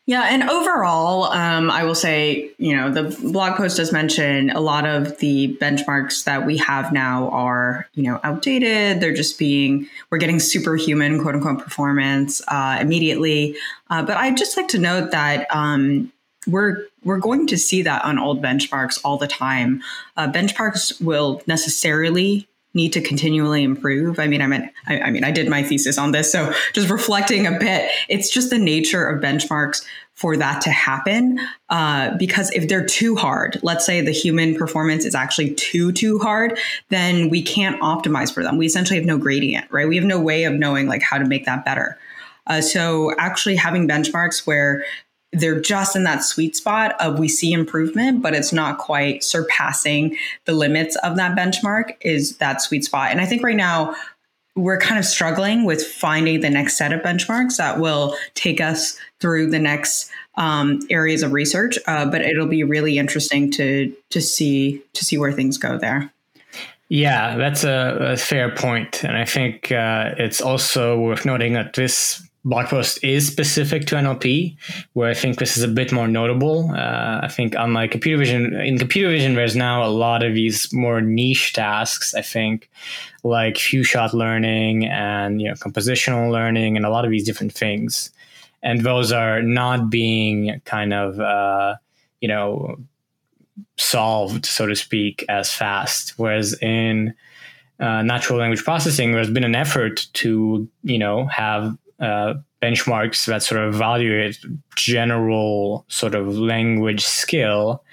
Yeah, 0.08 0.28
and 0.30 0.48
overall, 0.48 1.24
um, 1.26 1.72
I 1.72 1.84
will 1.84 1.96
say, 1.96 2.52
you 2.60 2.76
know, 2.76 2.92
the 2.92 3.18
blog 3.32 3.58
post 3.58 3.78
does 3.78 3.92
mention 3.92 4.52
a 4.52 4.60
lot 4.60 4.86
of 4.86 5.18
the 5.18 5.58
benchmarks 5.60 6.26
that 6.26 6.46
we 6.46 6.58
have 6.58 6.94
now 6.94 7.30
are, 7.30 7.88
you 7.96 8.04
know, 8.04 8.20
outdated. 8.24 9.00
They're 9.00 9.16
just 9.16 9.40
being, 9.40 9.88
we're 10.12 10.20
getting 10.20 10.40
superhuman, 10.40 11.20
quote 11.24 11.34
unquote, 11.34 11.58
performance 11.58 12.40
uh, 12.50 12.78
immediately. 12.80 13.58
Uh, 13.90 14.04
but 14.04 14.18
I'd 14.18 14.38
just 14.38 14.58
like 14.58 14.68
to 14.70 14.78
note 14.78 15.10
that 15.10 15.48
um, 15.54 16.12
we're 16.46 16.86
we're 17.04 17.18
going 17.18 17.48
to 17.48 17.58
see 17.58 17.82
that 17.82 18.06
on 18.06 18.20
old 18.20 18.44
benchmarks 18.44 19.00
all 19.04 19.18
the 19.18 19.28
time. 19.28 19.82
Uh, 20.18 20.32
benchmarks 20.32 21.02
will 21.02 21.42
necessarily 21.48 22.48
need 22.76 22.94
to 22.94 23.02
continually 23.02 23.64
improve. 23.64 24.20
I 24.20 24.28
mean, 24.28 24.42
I 24.42 24.48
mean, 24.48 24.70
I, 24.88 25.00
I, 25.00 25.10
mean, 25.10 25.24
I 25.24 25.32
did 25.32 25.50
my 25.50 25.64
thesis 25.64 25.98
on 25.98 26.12
this, 26.12 26.32
so 26.32 26.54
just 26.74 26.90
reflecting 26.90 27.48
a 27.48 27.58
bit, 27.58 27.90
it's 28.10 28.30
just 28.30 28.50
the 28.50 28.60
nature 28.60 29.06
of 29.08 29.22
benchmarks 29.22 29.86
for 30.14 30.38
that 30.38 30.62
to 30.62 30.70
happen. 30.70 31.40
Uh, 31.70 32.16
because 32.18 32.52
if 32.52 32.68
they're 32.68 32.86
too 32.86 33.16
hard, 33.16 33.60
let's 33.64 33.86
say 33.86 34.02
the 34.02 34.12
human 34.12 34.56
performance 34.56 35.06
is 35.06 35.14
actually 35.14 35.54
too 35.56 35.92
too 35.92 36.20
hard, 36.20 36.58
then 36.90 37.30
we 37.30 37.42
can't 37.42 37.80
optimize 37.82 38.34
for 38.34 38.42
them. 38.42 38.58
We 38.58 38.66
essentially 38.66 38.98
have 38.98 39.06
no 39.06 39.18
gradient, 39.18 39.70
right? 39.72 39.88
We 39.88 39.98
have 39.98 40.06
no 40.06 40.20
way 40.20 40.46
of 40.46 40.54
knowing 40.54 40.88
like 40.88 41.02
how 41.02 41.18
to 41.18 41.26
make 41.26 41.46
that 41.46 41.66
better. 41.66 41.98
Uh, 42.48 42.62
so 42.62 43.14
actually 43.18 43.56
having 43.56 43.88
benchmarks 43.88 44.46
where 44.46 44.86
they're 45.36 45.60
just 45.60 45.96
in 45.96 46.04
that 46.04 46.24
sweet 46.24 46.56
spot 46.56 46.96
of 47.00 47.20
we 47.20 47.28
see 47.28 47.52
improvement, 47.52 48.22
but 48.22 48.34
it's 48.34 48.54
not 48.54 48.78
quite 48.78 49.24
surpassing 49.24 50.16
the 50.46 50.54
limits 50.54 50.96
of 50.98 51.18
that 51.18 51.38
benchmark 51.38 51.96
is 52.02 52.38
that 52.38 52.62
sweet 52.62 52.86
spot. 52.86 53.12
And 53.12 53.22
I 53.22 53.26
think 53.26 53.44
right 53.44 53.56
now 53.56 53.96
we're 54.56 54.80
kind 54.80 54.98
of 54.98 55.06
struggling 55.06 55.66
with 55.66 55.86
finding 55.86 56.40
the 56.40 56.50
next 56.50 56.78
set 56.78 56.94
of 56.94 57.02
benchmarks 57.02 57.58
that 57.58 57.80
will 57.80 58.16
take 58.36 58.62
us 58.62 58.98
through 59.20 59.50
the 59.50 59.60
next 59.60 60.10
um, 60.36 60.80
areas 60.90 61.24
of 61.24 61.34
research. 61.34 61.78
Uh, 61.88 62.06
but 62.06 62.22
it'll 62.22 62.48
be 62.48 62.64
really 62.64 62.98
interesting 62.98 63.52
to 63.52 63.94
to 64.12 64.22
see 64.22 64.82
to 64.94 65.04
see 65.04 65.18
where 65.18 65.32
things 65.32 65.58
go 65.58 65.78
there. 65.78 66.12
Yeah, 66.88 67.36
that's 67.36 67.64
a, 67.64 67.98
a 68.00 68.18
fair 68.18 68.54
point, 68.54 69.04
and 69.04 69.18
I 69.18 69.26
think 69.26 69.72
uh, 69.72 70.14
it's 70.18 70.40
also 70.40 71.00
worth 71.00 71.26
noting 71.26 71.54
that 71.54 71.74
this 71.74 72.22
blog 72.46 72.68
post 72.68 73.04
is 73.04 73.26
specific 73.26 73.88
to 73.88 73.96
NLP, 73.96 74.56
where 74.94 75.10
I 75.10 75.16
think 75.16 75.40
this 75.40 75.58
is 75.58 75.64
a 75.64 75.68
bit 75.68 75.92
more 75.92 76.08
notable. 76.08 76.70
Uh, 76.72 77.22
I 77.24 77.28
think 77.28 77.56
unlike 77.58 77.92
computer 77.92 78.20
vision, 78.20 78.54
in 78.54 78.78
computer 78.78 79.10
vision, 79.10 79.34
there's 79.34 79.56
now 79.56 79.84
a 79.84 79.90
lot 79.90 80.24
of 80.24 80.36
these 80.36 80.72
more 80.72 81.02
niche 81.02 81.54
tasks. 81.54 82.14
I 82.14 82.22
think 82.22 82.70
like 83.24 83.58
few 83.58 83.84
shot 83.84 84.14
learning 84.14 84.86
and 84.86 85.42
you 85.42 85.50
know 85.50 85.56
compositional 85.56 86.32
learning 86.32 86.78
and 86.78 86.86
a 86.86 86.90
lot 86.90 87.04
of 87.04 87.12
these 87.12 87.26
different 87.26 87.52
things, 87.52 88.12
and 88.62 88.82
those 88.82 89.12
are 89.12 89.42
not 89.42 89.90
being 89.90 90.62
kind 90.66 90.94
of 90.94 91.20
uh, 91.20 91.76
you 92.22 92.28
know 92.28 92.78
solved, 93.78 94.46
so 94.46 94.68
to 94.68 94.76
speak, 94.76 95.26
as 95.28 95.52
fast. 95.52 96.14
Whereas 96.18 96.54
in 96.62 97.16
uh, 97.80 98.04
natural 98.04 98.38
language 98.38 98.64
processing, 98.64 99.14
there's 99.14 99.32
been 99.32 99.44
an 99.44 99.56
effort 99.56 100.06
to 100.14 100.70
you 100.84 101.00
know 101.00 101.26
have 101.26 101.76
uh, 102.00 102.36
benchmarks 102.62 103.26
that 103.26 103.44
sort 103.44 103.62
of 103.62 103.76
evaluate 103.76 104.38
general 104.76 105.86
sort 105.88 106.16
of 106.16 106.38
language 106.38 107.04
skill. 107.04 107.84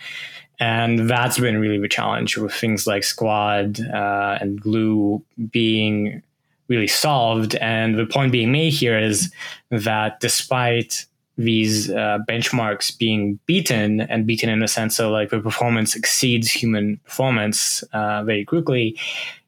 And 0.59 1.11
that's 1.11 1.39
been 1.39 1.59
really 1.59 1.79
the 1.79 1.89
challenge 1.89 2.37
with 2.37 2.55
things 2.55 2.87
like 2.87 3.03
SQuAD 3.03 3.93
uh, 3.93 4.39
and 4.41 4.61
GLUE 4.61 5.25
being 5.51 6.23
really 6.69 6.87
solved. 6.87 7.57
And 7.57 7.99
the 7.99 8.07
point 8.07 8.33
being 8.33 8.53
made 8.53 8.73
here 8.73 8.99
is 8.99 9.33
that 9.71 10.21
despite 10.21 11.07
these 11.39 11.91
uh, 11.91 12.19
benchmarks 12.29 12.97
being 12.97 13.39
beaten 13.47 14.01
and 14.03 14.27
beaten 14.27 14.49
in 14.51 14.61
the 14.61 14.69
sense 14.69 14.99
of 14.99 15.11
like 15.11 15.31
the 15.31 15.41
performance 15.41 15.97
exceeds 15.97 16.51
human 16.51 16.99
performance 17.05 17.83
uh, 17.93 18.23
very 18.23 18.45
quickly, 18.45 18.99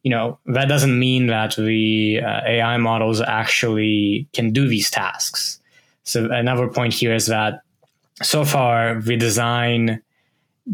you 0.03 0.11
know, 0.11 0.39
that 0.47 0.69
doesn't 0.69 0.99
mean 0.99 1.27
that 1.27 1.57
the 1.57 2.21
uh, 2.21 2.41
AI 2.47 2.77
models 2.79 3.21
actually 3.21 4.27
can 4.33 4.51
do 4.51 4.67
these 4.69 4.91
tasks. 4.91 5.61
So 6.05 6.31
another 6.31 6.69
point 6.69 6.95
here 6.95 7.15
is 7.15 7.27
that 7.27 7.63
so 8.23 8.45
far 8.45 9.01
the 9.01 9.17
design 9.17 10.03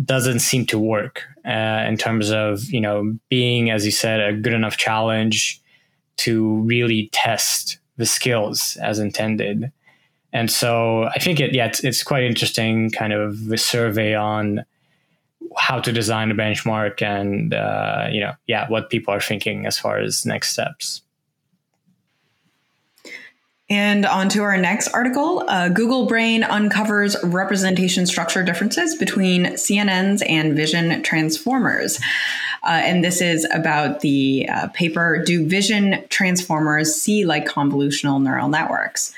doesn't 0.05 0.41
seem 0.41 0.67
to 0.67 0.79
work 0.79 1.25
uh, 1.45 1.85
in 1.89 1.97
terms 1.97 2.31
of 2.31 2.63
you 2.65 2.81
know 2.81 3.17
being, 3.29 3.71
as 3.71 3.85
you 3.85 3.93
said, 3.93 4.21
a 4.21 4.33
good 4.33 4.53
enough 4.53 4.77
challenge 4.77 5.61
to 6.19 6.57
really 6.63 7.09
test 7.13 7.79
the 7.97 8.07
skills 8.07 8.77
as 8.83 8.99
intended. 8.99 9.73
And 10.33 10.51
so 10.51 11.05
I 11.05 11.19
think 11.19 11.41
it, 11.41 11.55
yeah, 11.55 11.67
it's, 11.67 11.83
it's 11.83 12.03
quite 12.03 12.23
interesting, 12.23 12.91
kind 12.91 13.13
of 13.13 13.47
the 13.47 13.59
survey 13.59 14.15
on 14.15 14.65
how 15.57 15.81
to 15.81 15.93
design 15.93 16.31
a 16.31 16.35
benchmark 16.35 17.03
and 17.03 17.55
uh, 17.55 18.09
you 18.11 18.21
know 18.21 18.33
yeah 18.47 18.69
what 18.69 18.91
people 18.91 19.13
are 19.13 19.21
thinking 19.21 19.67
as 19.67 19.79
far 19.79 19.99
as 19.99 20.25
next 20.27 20.51
steps. 20.51 21.03
And 23.69 24.05
on 24.05 24.29
to 24.31 24.43
our 24.43 24.57
next 24.57 24.89
article 24.89 25.45
uh, 25.49 25.69
google 25.69 26.07
brain 26.07 26.45
uncovers 26.45 27.17
representation 27.23 28.07
structure 28.07 28.43
differences 28.43 28.97
between 28.97 29.47
CNNs 29.47 30.23
and 30.29 30.55
vision 30.55 31.03
transformers. 31.03 32.01
Uh, 32.63 32.81
and 32.85 33.03
this 33.03 33.23
is 33.23 33.47
about 33.55 34.01
the 34.01 34.47
uh, 34.49 34.69
paper 34.69 35.23
do 35.25 35.47
vision 35.47 36.05
transformers 36.11 36.95
see 36.95 37.25
like 37.25 37.47
convolutional 37.47 38.23
neural 38.23 38.49
networks 38.49 39.15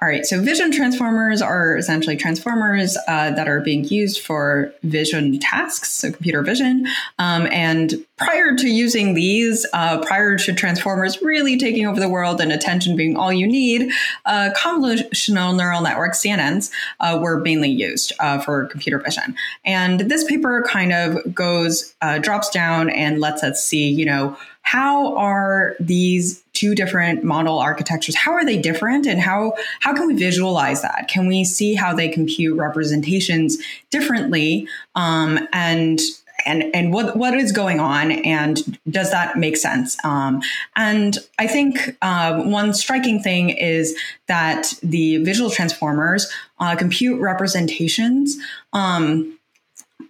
all 0.00 0.06
right, 0.06 0.24
so 0.24 0.40
vision 0.40 0.70
transformers 0.70 1.42
are 1.42 1.76
essentially 1.76 2.16
transformers 2.16 2.96
uh, 3.08 3.32
that 3.32 3.48
are 3.48 3.60
being 3.60 3.82
used 3.82 4.20
for 4.20 4.72
vision 4.84 5.40
tasks, 5.40 5.90
so 5.90 6.12
computer 6.12 6.40
vision. 6.42 6.86
Um, 7.18 7.48
and 7.50 7.94
prior 8.16 8.54
to 8.54 8.68
using 8.68 9.14
these, 9.14 9.66
uh, 9.72 10.00
prior 10.02 10.38
to 10.38 10.52
transformers 10.52 11.20
really 11.20 11.58
taking 11.58 11.84
over 11.84 11.98
the 11.98 12.08
world 12.08 12.40
and 12.40 12.52
attention 12.52 12.94
being 12.94 13.16
all 13.16 13.32
you 13.32 13.44
need, 13.44 13.90
uh, 14.24 14.50
convolutional 14.56 15.56
neural 15.56 15.82
networks, 15.82 16.22
CNNs, 16.22 16.70
uh, 17.00 17.18
were 17.20 17.40
mainly 17.40 17.70
used 17.70 18.12
uh, 18.20 18.38
for 18.38 18.66
computer 18.66 19.00
vision. 19.00 19.34
And 19.64 20.02
this 20.02 20.22
paper 20.22 20.64
kind 20.68 20.92
of 20.92 21.34
goes, 21.34 21.92
uh, 22.02 22.18
drops 22.18 22.50
down 22.50 22.88
and 22.88 23.18
lets 23.18 23.42
us 23.42 23.64
see, 23.64 23.88
you 23.88 24.06
know, 24.06 24.36
how 24.62 25.16
are 25.16 25.74
these 25.80 26.44
two 26.58 26.74
different 26.74 27.22
model 27.22 27.58
architectures. 27.58 28.16
How 28.16 28.32
are 28.32 28.44
they 28.44 28.58
different 28.58 29.06
and 29.06 29.20
how 29.20 29.54
how 29.80 29.94
can 29.94 30.08
we 30.08 30.14
visualize 30.14 30.82
that? 30.82 31.06
Can 31.08 31.28
we 31.28 31.44
see 31.44 31.74
how 31.74 31.94
they 31.94 32.08
compute 32.08 32.58
representations 32.58 33.58
differently 33.90 34.66
um, 34.96 35.38
and 35.52 36.00
and 36.44 36.64
and 36.74 36.92
what 36.92 37.16
what 37.16 37.34
is 37.34 37.52
going 37.52 37.78
on 37.78 38.10
and 38.10 38.78
does 38.90 39.10
that 39.12 39.38
make 39.38 39.56
sense? 39.56 39.96
Um, 40.04 40.42
and 40.76 41.18
i 41.38 41.46
think 41.46 41.96
uh, 42.02 42.42
one 42.42 42.74
striking 42.74 43.22
thing 43.22 43.50
is 43.50 43.96
that 44.26 44.74
the 44.82 45.18
visual 45.18 45.50
transformers 45.50 46.30
uh, 46.60 46.74
compute 46.76 47.20
representations 47.20 48.36
um, 48.72 49.37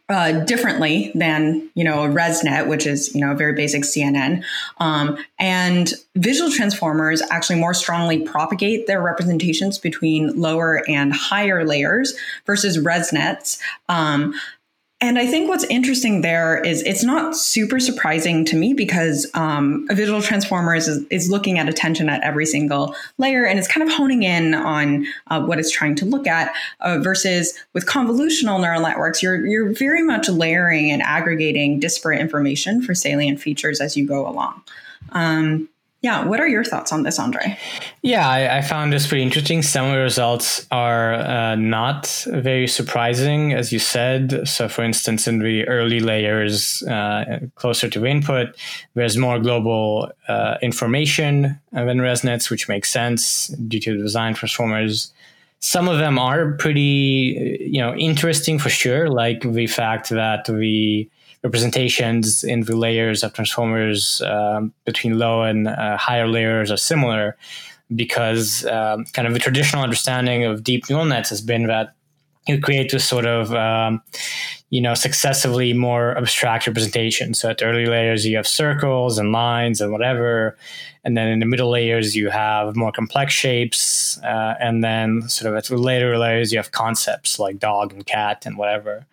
uh, 0.08 0.32
differently 0.44 1.12
than 1.14 1.68
you 1.74 1.84
know 1.84 2.04
a 2.04 2.08
ResNet, 2.08 2.66
which 2.66 2.86
is 2.86 3.14
you 3.14 3.20
know 3.20 3.32
a 3.32 3.34
very 3.34 3.52
basic 3.52 3.82
CNN, 3.82 4.42
um, 4.78 5.18
and 5.38 5.92
visual 6.16 6.50
transformers 6.50 7.22
actually 7.30 7.58
more 7.58 7.74
strongly 7.74 8.20
propagate 8.20 8.86
their 8.86 9.02
representations 9.02 9.78
between 9.78 10.38
lower 10.40 10.82
and 10.88 11.12
higher 11.12 11.64
layers 11.64 12.14
versus 12.46 12.78
ResNets. 12.78 13.60
Um, 13.88 14.34
and 15.00 15.16
I 15.16 15.28
think 15.28 15.48
what's 15.48 15.62
interesting 15.64 16.22
there 16.22 16.58
is 16.58 16.82
it's 16.82 17.04
not 17.04 17.36
super 17.36 17.78
surprising 17.78 18.44
to 18.46 18.56
me 18.56 18.74
because 18.74 19.30
um, 19.34 19.86
a 19.90 19.94
visual 19.94 20.20
transformer 20.20 20.74
is, 20.74 20.88
is 21.10 21.30
looking 21.30 21.56
at 21.56 21.68
attention 21.68 22.08
at 22.08 22.20
every 22.24 22.46
single 22.46 22.96
layer 23.16 23.44
and 23.44 23.60
it's 23.60 23.68
kind 23.68 23.88
of 23.88 23.94
honing 23.94 24.24
in 24.24 24.54
on 24.54 25.06
uh, 25.28 25.40
what 25.40 25.60
it's 25.60 25.70
trying 25.70 25.94
to 25.96 26.04
look 26.04 26.26
at. 26.26 26.52
Uh, 26.80 26.98
versus 26.98 27.54
with 27.74 27.86
convolutional 27.86 28.60
neural 28.60 28.82
networks, 28.82 29.22
you're 29.22 29.46
you're 29.46 29.72
very 29.72 30.02
much 30.02 30.28
layering 30.28 30.90
and 30.90 31.00
aggregating 31.02 31.78
disparate 31.78 32.20
information 32.20 32.82
for 32.82 32.92
salient 32.92 33.40
features 33.40 33.80
as 33.80 33.96
you 33.96 34.04
go 34.04 34.26
along. 34.28 34.60
Um, 35.12 35.68
yeah, 36.00 36.24
what 36.24 36.38
are 36.38 36.46
your 36.46 36.62
thoughts 36.62 36.92
on 36.92 37.02
this, 37.02 37.18
Andre? 37.18 37.58
Yeah, 38.02 38.28
I, 38.28 38.58
I 38.58 38.62
found 38.62 38.92
this 38.92 39.08
pretty 39.08 39.24
interesting. 39.24 39.62
Some 39.62 39.86
of 39.86 39.92
the 39.92 39.98
results 39.98 40.64
are 40.70 41.14
uh, 41.14 41.56
not 41.56 42.24
very 42.28 42.68
surprising, 42.68 43.52
as 43.52 43.72
you 43.72 43.80
said. 43.80 44.46
So, 44.48 44.68
for 44.68 44.84
instance, 44.84 45.26
in 45.26 45.40
the 45.40 45.66
early 45.66 45.98
layers 45.98 46.84
uh, 46.84 47.40
closer 47.56 47.90
to 47.90 48.06
input, 48.06 48.56
there's 48.94 49.16
more 49.16 49.40
global 49.40 50.12
uh, 50.28 50.56
information 50.62 51.58
than 51.72 51.98
ResNets, 51.98 52.48
which 52.48 52.68
makes 52.68 52.90
sense 52.90 53.48
due 53.48 53.80
to 53.80 53.96
the 53.96 54.02
design 54.02 54.34
transformers. 54.34 55.12
Some 55.58 55.88
of 55.88 55.98
them 55.98 56.16
are 56.16 56.52
pretty, 56.52 57.58
you 57.60 57.80
know, 57.80 57.92
interesting 57.96 58.60
for 58.60 58.68
sure, 58.68 59.10
like 59.10 59.40
the 59.42 59.66
fact 59.66 60.10
that 60.10 60.44
the 60.44 61.08
representations 61.42 62.42
in 62.44 62.62
the 62.62 62.76
layers 62.76 63.22
of 63.22 63.32
transformers 63.32 64.20
um, 64.22 64.72
between 64.84 65.18
low 65.18 65.42
and 65.42 65.68
uh, 65.68 65.96
higher 65.96 66.26
layers 66.26 66.70
are 66.70 66.76
similar 66.76 67.36
because 67.94 68.66
um, 68.66 69.04
kind 69.12 69.26
of 69.26 69.34
the 69.34 69.40
traditional 69.40 69.82
understanding 69.82 70.44
of 70.44 70.62
deep 70.62 70.88
neural 70.90 71.04
nets 71.04 71.30
has 71.30 71.40
been 71.40 71.66
that 71.66 71.94
you 72.46 72.60
create 72.60 72.90
this 72.90 73.04
sort 73.04 73.26
of 73.26 73.54
um, 73.54 74.02
you 74.70 74.80
know 74.80 74.94
successively 74.94 75.72
more 75.72 76.16
abstract 76.16 76.66
representation. 76.66 77.34
So 77.34 77.50
at 77.50 77.58
the 77.58 77.66
early 77.66 77.86
layers 77.86 78.26
you 78.26 78.36
have 78.36 78.46
circles 78.46 79.18
and 79.18 79.32
lines 79.32 79.80
and 79.80 79.92
whatever 79.92 80.56
and 81.04 81.16
then 81.16 81.28
in 81.28 81.38
the 81.38 81.46
middle 81.46 81.70
layers 81.70 82.16
you 82.16 82.30
have 82.30 82.76
more 82.76 82.92
complex 82.92 83.32
shapes 83.32 84.18
uh, 84.22 84.54
and 84.60 84.82
then 84.82 85.28
sort 85.28 85.50
of 85.50 85.56
at 85.56 85.64
the 85.64 85.76
later 85.76 86.18
layers 86.18 86.52
you 86.52 86.58
have 86.58 86.72
concepts 86.72 87.38
like 87.38 87.58
dog 87.58 87.92
and 87.92 88.06
cat 88.06 88.44
and 88.44 88.58
whatever 88.58 89.06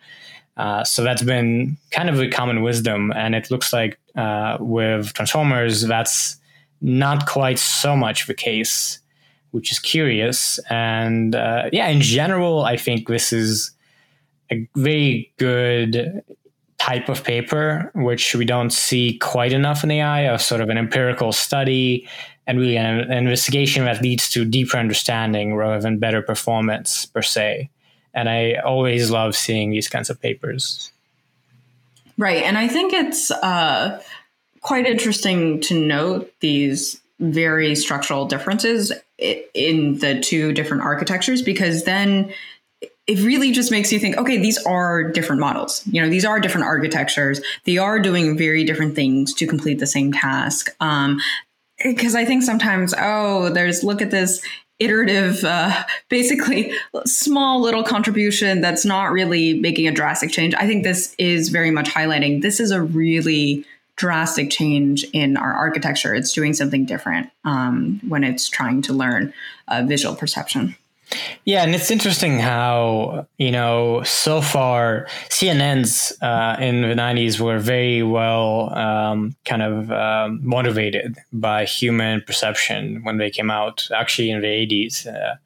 uh, 0.56 0.84
so 0.84 1.04
that's 1.04 1.22
been 1.22 1.76
kind 1.90 2.08
of 2.08 2.18
a 2.20 2.28
common 2.28 2.62
wisdom, 2.62 3.12
and 3.14 3.34
it 3.34 3.50
looks 3.50 3.72
like 3.72 3.98
uh, 4.16 4.56
with 4.60 5.12
Transformers, 5.12 5.82
that's 5.82 6.36
not 6.80 7.26
quite 7.26 7.58
so 7.58 7.96
much 7.96 8.26
the 8.26 8.34
case, 8.34 9.00
which 9.50 9.70
is 9.70 9.78
curious. 9.78 10.58
And 10.70 11.34
uh, 11.34 11.68
yeah, 11.72 11.88
in 11.88 12.00
general, 12.00 12.64
I 12.64 12.76
think 12.76 13.08
this 13.08 13.32
is 13.32 13.70
a 14.50 14.66
very 14.76 15.32
good 15.38 16.22
type 16.78 17.08
of 17.08 17.24
paper, 17.24 17.90
which 17.94 18.34
we 18.34 18.44
don't 18.44 18.70
see 18.70 19.18
quite 19.18 19.52
enough 19.52 19.84
in 19.84 19.90
AI, 19.90 20.20
of 20.22 20.40
sort 20.40 20.60
of 20.60 20.68
an 20.68 20.78
empirical 20.78 21.32
study 21.32 22.08
and 22.46 22.58
really 22.58 22.76
an, 22.76 23.00
an 23.00 23.12
investigation 23.12 23.84
that 23.84 24.02
leads 24.02 24.30
to 24.30 24.44
deeper 24.44 24.76
understanding 24.76 25.54
rather 25.54 25.80
than 25.80 25.98
better 25.98 26.22
performance 26.22 27.04
per 27.06 27.22
se 27.22 27.68
and 28.16 28.28
I 28.28 28.54
always 28.54 29.10
love 29.10 29.36
seeing 29.36 29.70
these 29.70 29.88
kinds 29.88 30.10
of 30.10 30.20
papers. 30.20 30.90
Right, 32.18 32.42
and 32.42 32.56
I 32.56 32.66
think 32.66 32.94
it's 32.94 33.30
uh, 33.30 34.02
quite 34.62 34.86
interesting 34.86 35.60
to 35.60 35.78
note 35.78 36.32
these 36.40 37.00
very 37.20 37.74
structural 37.74 38.26
differences 38.26 38.92
in 39.18 39.98
the 39.98 40.20
two 40.20 40.52
different 40.52 40.82
architectures 40.82 41.42
because 41.42 41.84
then 41.84 42.32
it 43.06 43.20
really 43.20 43.52
just 43.52 43.70
makes 43.70 43.92
you 43.92 43.98
think, 43.98 44.16
okay, 44.16 44.38
these 44.38 44.58
are 44.64 45.04
different 45.04 45.40
models. 45.40 45.82
You 45.86 46.02
know, 46.02 46.08
these 46.08 46.24
are 46.24 46.40
different 46.40 46.66
architectures. 46.66 47.40
They 47.64 47.78
are 47.78 48.00
doing 48.00 48.36
very 48.36 48.64
different 48.64 48.94
things 48.94 49.32
to 49.34 49.46
complete 49.46 49.78
the 49.78 49.86
same 49.86 50.12
task. 50.12 50.74
Um, 50.80 51.20
because 51.82 52.14
I 52.14 52.24
think 52.24 52.42
sometimes, 52.42 52.94
oh, 52.98 53.50
there's 53.50 53.84
look 53.84 54.00
at 54.02 54.10
this 54.10 54.42
iterative, 54.78 55.44
uh, 55.44 55.84
basically 56.08 56.72
small 57.04 57.60
little 57.60 57.82
contribution 57.82 58.60
that's 58.60 58.84
not 58.84 59.12
really 59.12 59.58
making 59.60 59.86
a 59.86 59.92
drastic 59.92 60.30
change. 60.30 60.54
I 60.54 60.66
think 60.66 60.84
this 60.84 61.14
is 61.18 61.48
very 61.48 61.70
much 61.70 61.88
highlighting 61.88 62.42
this 62.42 62.60
is 62.60 62.70
a 62.70 62.82
really 62.82 63.64
drastic 63.96 64.50
change 64.50 65.04
in 65.12 65.36
our 65.36 65.52
architecture. 65.52 66.14
It's 66.14 66.32
doing 66.32 66.52
something 66.52 66.84
different 66.84 67.30
um, 67.44 68.00
when 68.06 68.24
it's 68.24 68.48
trying 68.48 68.82
to 68.82 68.92
learn 68.92 69.32
uh, 69.68 69.84
visual 69.86 70.14
perception. 70.14 70.76
Yeah, 71.44 71.62
and 71.62 71.74
it's 71.74 71.90
interesting 71.90 72.40
how 72.40 73.26
you 73.38 73.52
know 73.52 74.02
so 74.02 74.40
far 74.40 75.06
CNNs 75.28 76.12
uh, 76.20 76.60
in 76.60 76.82
the 76.82 76.94
'90s 76.94 77.38
were 77.40 77.58
very 77.58 78.02
well 78.02 78.76
um, 78.76 79.36
kind 79.44 79.62
of 79.62 79.92
um, 79.92 80.40
motivated 80.42 81.16
by 81.32 81.64
human 81.64 82.22
perception 82.22 83.04
when 83.04 83.18
they 83.18 83.30
came 83.30 83.50
out. 83.50 83.88
Actually, 83.94 84.30
in 84.30 84.40
the 84.40 84.48
'80s, 84.48 85.06
uh, 85.06 85.36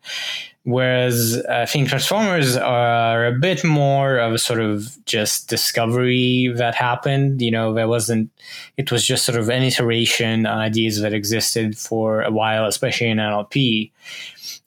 whereas 0.64 1.43
uh, 1.49 1.61
I 1.62 1.67
think 1.67 1.88
Transformers 1.88 2.57
are 2.57 3.26
a 3.26 3.33
bit 3.33 3.64
more 3.64 4.19
of 4.19 4.33
a 4.33 4.38
sort 4.38 4.61
of 4.61 4.99
just 5.07 5.49
discovery 5.49 6.52
that 6.57 6.75
happened. 6.75 7.40
You 7.43 7.50
know, 7.50 7.75
there 7.75 7.88
wasn't. 7.88 8.31
It 8.76 8.93
was 8.93 9.07
just 9.07 9.25
sort 9.25 9.38
of 9.38 9.49
an 9.49 9.62
iteration 9.62 10.47
on 10.47 10.59
ideas 10.59 11.00
that 11.00 11.12
existed 11.12 11.79
for 11.79 12.23
a 12.23 12.31
while, 12.31 12.67
especially 12.67 13.09
in 13.09 13.19
NLP 13.19 13.90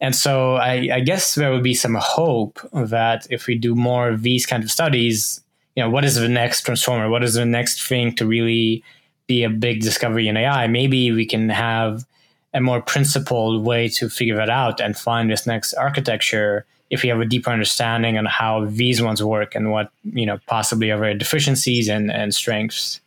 and 0.03 0.13
so 0.13 0.55
I, 0.55 0.89
I, 0.93 0.99
guess 0.99 1.35
there 1.35 1.49
would 1.51 1.63
be 1.63 1.73
some 1.73 1.95
hope 1.95 2.59
that 2.73 3.25
if 3.29 3.47
we 3.47 3.55
do 3.55 3.73
more 3.73 4.09
of 4.09 4.21
these 4.21 4.45
kind 4.45 4.61
of 4.61 4.69
studies, 4.69 5.41
you 5.77 5.83
know, 5.83 5.89
what 5.89 6.03
is 6.03 6.15
the 6.15 6.27
next 6.27 6.63
transformer? 6.63 7.09
What 7.09 7.23
is 7.23 7.35
the 7.35 7.45
next 7.45 7.87
thing 7.87 8.13
to 8.15 8.25
really 8.25 8.83
be 9.27 9.43
a 9.43 9.49
big 9.49 9.79
discovery 9.79 10.27
in 10.27 10.35
AI? 10.35 10.67
Maybe 10.67 11.13
we 11.13 11.25
can 11.25 11.47
have 11.47 12.05
a 12.53 12.61
more 12.61 12.81
principled 12.81 13.65
way 13.65 13.87
to 13.89 14.09
figure 14.09 14.35
that 14.35 14.49
out 14.49 14.79
and 14.79 14.97
find 14.97 15.29
this 15.29 15.47
next 15.47 15.73
architecture 15.73 16.65
if 16.89 17.01
we 17.01 17.09
have 17.09 17.19
a 17.19 17.25
deeper 17.25 17.49
understanding 17.49 18.17
on 18.17 18.25
how 18.25 18.65
these 18.65 19.01
ones 19.01 19.23
work 19.23 19.55
and 19.55 19.71
what, 19.71 19.91
you 20.03 20.25
know, 20.25 20.39
possibly 20.45 20.91
are 20.91 20.99
their 20.99 21.15
deficiencies 21.15 21.89
and, 21.89 22.11
and 22.11 22.35
strengths. 22.35 23.01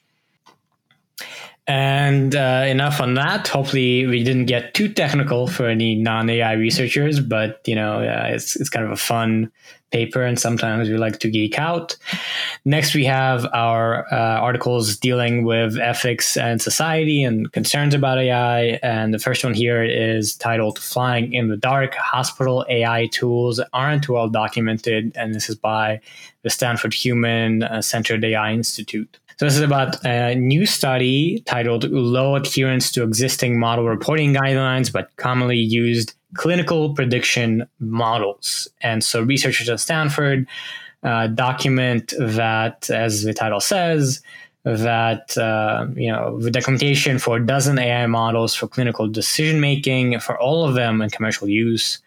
And 1.68 2.37
uh, 2.37 2.64
enough 2.68 3.00
on 3.00 3.14
that. 3.14 3.49
Hopefully, 3.49 4.06
we 4.06 4.23
didn't 4.23 4.46
get 4.46 4.73
too 4.75 4.88
technical 4.88 5.49
for 5.49 5.66
any 5.66 5.96
non 5.96 6.30
AI 6.30 6.52
researchers, 6.52 7.18
but 7.18 7.61
you 7.66 7.75
know, 7.75 7.99
uh, 7.99 8.28
it's 8.28 8.54
it's 8.54 8.68
kind 8.68 8.87
of 8.87 8.92
a 8.92 8.96
fun 8.96 9.50
paper, 9.90 10.23
and 10.23 10.38
sometimes 10.38 10.88
we 10.88 10.96
like 10.96 11.18
to 11.18 11.28
geek 11.28 11.58
out. 11.58 11.96
Next, 12.64 12.94
we 12.94 13.04
have 13.06 13.46
our 13.52 14.06
uh, 14.12 14.38
articles 14.40 14.96
dealing 14.96 15.44
with 15.44 15.76
ethics 15.76 16.37
and 16.37 16.62
society 16.62 17.25
and 17.25 17.50
concerns 17.50 17.94
about 17.94 18.18
AI. 18.18 18.78
And 18.82 19.12
the 19.12 19.18
first 19.18 19.42
one 19.42 19.54
here 19.54 19.82
is 19.82 20.37
titled 20.37 20.78
"Flying 20.78 21.32
in 21.32 21.49
the 21.49 21.56
Dark: 21.56 21.96
Hospital 21.96 22.64
AI 22.68 23.08
Tools 23.11 23.61
Aren't 23.73 24.08
Well 24.08 24.28
Documented," 24.28 25.11
and 25.16 25.35
this 25.35 25.49
is 25.49 25.56
by 25.56 26.00
the 26.42 26.50
Stanford 26.50 26.94
Human 26.94 27.64
uh, 27.64 27.82
Centered 27.82 28.25
AI 28.25 28.52
Institute. 28.52 29.18
So 29.38 29.45
this 29.45 29.57
is 29.57 29.62
about 29.62 30.02
a 30.02 30.35
new 30.35 30.64
study 30.64 31.43
titled 31.45 31.85
Low 31.90 32.37
Adherence 32.37 32.90
to 32.93 33.02
Existing 33.02 33.61
Model 33.61 33.85
Reporting 33.85 34.33
Guidelines, 34.33 34.90
but 34.90 35.14
commonly 35.16 35.59
used 35.59 36.14
clinical 36.33 36.95
prediction 36.95 37.69
models. 37.78 38.66
And 38.81 39.05
so 39.05 39.21
researchers 39.21 39.69
at 39.69 39.78
Stanford 39.78 40.47
uh, 41.02 41.26
document 41.26 42.14
that, 42.19 42.88
as 42.88 43.25
the 43.25 43.35
title 43.35 43.61
says, 43.61 44.23
that 44.64 45.37
uh, 45.37 45.87
you 45.95 46.11
know 46.11 46.40
the 46.40 46.50
documentation 46.50 47.19
for 47.19 47.37
a 47.37 47.47
dozen 47.47 47.78
AI 47.78 48.07
models 48.07 48.55
for 48.55 48.66
clinical 48.66 49.07
decision 49.07 49.61
making 49.61 50.19
for 50.19 50.40
all 50.40 50.66
of 50.66 50.75
them 50.75 51.02
in 51.02 51.11
commercial 51.11 51.47
use, 51.47 51.99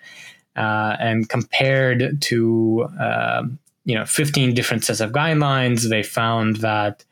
uh, 0.58 0.98
and 1.00 1.30
compared 1.30 2.22
to 2.24 2.90
uh, 3.00 3.44
you 3.86 3.94
know 3.94 4.06
15 4.06 4.56
different 4.56 4.84
sets 4.84 5.00
of 5.00 5.12
guidelines, 5.12 5.90
they 5.90 6.04
found 6.04 6.58
that 6.58 7.06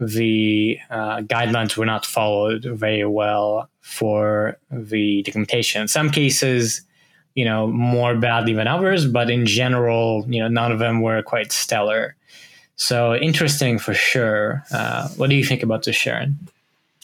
the 0.00 0.78
uh, 0.90 1.18
guidelines 1.18 1.76
were 1.76 1.86
not 1.86 2.04
followed 2.04 2.64
very 2.64 3.04
well 3.04 3.68
for 3.80 4.58
the 4.70 5.22
documentation. 5.22 5.82
In 5.82 5.88
some 5.88 6.10
cases, 6.10 6.82
you 7.34 7.44
know, 7.44 7.66
more 7.66 8.16
badly 8.16 8.52
than 8.52 8.66
others, 8.66 9.06
but 9.06 9.30
in 9.30 9.46
general, 9.46 10.24
you 10.28 10.40
know, 10.40 10.48
none 10.48 10.72
of 10.72 10.78
them 10.78 11.00
were 11.00 11.22
quite 11.22 11.52
stellar. 11.52 12.16
So 12.76 13.14
interesting 13.14 13.78
for 13.78 13.94
sure. 13.94 14.64
Uh, 14.72 15.08
what 15.10 15.30
do 15.30 15.36
you 15.36 15.44
think 15.44 15.62
about 15.62 15.84
this, 15.84 15.96
Sharon? 15.96 16.38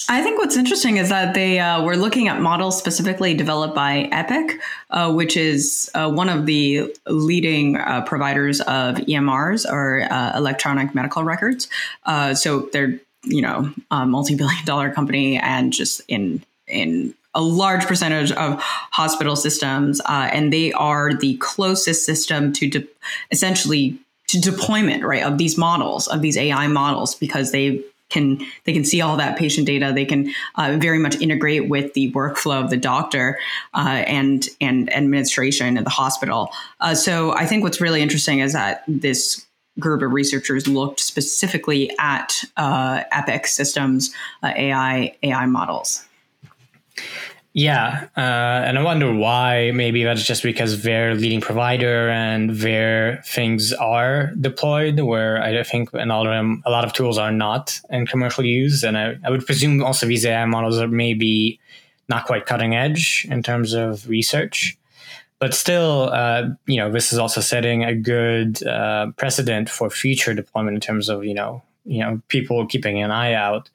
I 0.08 0.22
think 0.22 0.38
what's 0.38 0.56
interesting 0.56 0.96
is 0.96 1.10
that 1.10 1.34
they 1.34 1.58
uh, 1.58 1.82
were 1.82 1.96
looking 1.96 2.28
at 2.28 2.40
models 2.40 2.78
specifically 2.78 3.34
developed 3.34 3.74
by 3.74 4.08
Epic, 4.10 4.58
uh, 4.90 5.12
which 5.12 5.36
is 5.36 5.90
uh, 5.94 6.10
one 6.10 6.28
of 6.28 6.46
the 6.46 6.94
leading 7.06 7.76
uh, 7.76 8.02
providers 8.02 8.60
of 8.62 8.96
EMRs 8.96 9.70
or 9.70 10.02
uh, 10.10 10.36
electronic 10.36 10.94
medical 10.94 11.22
records. 11.22 11.68
Uh, 12.06 12.34
so 12.34 12.68
they're 12.72 12.98
you 13.22 13.42
know 13.42 13.70
a 13.90 14.06
multi-billion 14.06 14.64
dollar 14.64 14.90
company 14.90 15.36
and 15.36 15.72
just 15.72 16.00
in 16.08 16.42
in 16.66 17.14
a 17.34 17.42
large 17.42 17.84
percentage 17.86 18.32
of 18.32 18.58
hospital 18.60 19.36
systems, 19.36 20.00
and 20.08 20.52
they 20.52 20.72
are 20.72 21.14
the 21.14 21.36
closest 21.36 22.04
system 22.04 22.52
to 22.54 22.68
de- 22.68 22.88
essentially 23.30 23.96
to 24.26 24.40
deployment 24.40 25.04
right 25.04 25.22
of 25.22 25.38
these 25.38 25.58
models 25.58 26.08
of 26.08 26.22
these 26.22 26.36
AI 26.36 26.66
models 26.66 27.14
because 27.14 27.52
they 27.52 27.84
can 28.10 28.44
they 28.64 28.72
can 28.72 28.84
see 28.84 29.00
all 29.00 29.16
that 29.16 29.38
patient 29.38 29.66
data. 29.66 29.92
They 29.94 30.04
can 30.04 30.32
uh, 30.56 30.76
very 30.80 30.98
much 30.98 31.20
integrate 31.20 31.68
with 31.68 31.94
the 31.94 32.12
workflow 32.12 32.62
of 32.62 32.70
the 32.70 32.76
doctor 32.76 33.38
uh, 33.74 34.04
and 34.06 34.46
and 34.60 34.92
administration 34.92 35.76
in 35.76 35.84
the 35.84 35.90
hospital. 35.90 36.50
Uh, 36.80 36.94
so 36.94 37.32
I 37.32 37.46
think 37.46 37.62
what's 37.62 37.80
really 37.80 38.02
interesting 38.02 38.40
is 38.40 38.52
that 38.52 38.84
this 38.86 39.46
group 39.78 40.02
of 40.02 40.12
researchers 40.12 40.66
looked 40.66 41.00
specifically 41.00 41.90
at 41.98 42.44
uh, 42.56 43.04
Epic 43.12 43.46
Systems 43.46 44.14
uh, 44.42 44.52
AI 44.56 45.16
AI 45.22 45.46
models. 45.46 46.04
Yeah, 47.52 48.06
uh, 48.16 48.20
and 48.20 48.78
I 48.78 48.82
wonder 48.82 49.12
why. 49.12 49.72
Maybe 49.72 50.04
that's 50.04 50.22
just 50.24 50.44
because 50.44 50.82
they're 50.82 51.16
leading 51.16 51.40
provider 51.40 52.08
and 52.08 52.50
their 52.50 53.22
things 53.26 53.72
are 53.72 54.30
deployed, 54.40 55.00
where 55.00 55.42
I 55.42 55.60
think 55.64 55.90
and 55.92 56.12
all 56.12 56.28
of 56.28 56.60
a 56.64 56.70
lot 56.70 56.84
of 56.84 56.92
tools 56.92 57.18
are 57.18 57.32
not 57.32 57.80
in 57.90 58.06
commercial 58.06 58.44
use, 58.44 58.84
and 58.84 58.96
I, 58.96 59.18
I 59.24 59.30
would 59.30 59.44
presume 59.44 59.82
also 59.82 60.06
these 60.06 60.24
AI 60.24 60.44
models 60.44 60.78
are 60.78 60.86
maybe 60.86 61.58
not 62.08 62.24
quite 62.24 62.46
cutting 62.46 62.76
edge 62.76 63.26
in 63.28 63.42
terms 63.42 63.72
of 63.72 64.08
research, 64.08 64.78
but 65.40 65.52
still, 65.52 66.10
uh, 66.12 66.48
you 66.66 66.76
know, 66.76 66.90
this 66.92 67.12
is 67.12 67.18
also 67.18 67.40
setting 67.40 67.82
a 67.82 67.94
good 67.96 68.64
uh, 68.64 69.10
precedent 69.16 69.68
for 69.68 69.90
future 69.90 70.34
deployment 70.34 70.76
in 70.76 70.80
terms 70.80 71.08
of 71.08 71.24
you 71.24 71.34
know 71.34 71.62
you 71.84 72.00
know 72.00 72.20
people 72.28 72.64
keeping 72.66 73.02
an 73.02 73.10
eye 73.10 73.32
out 73.34 73.70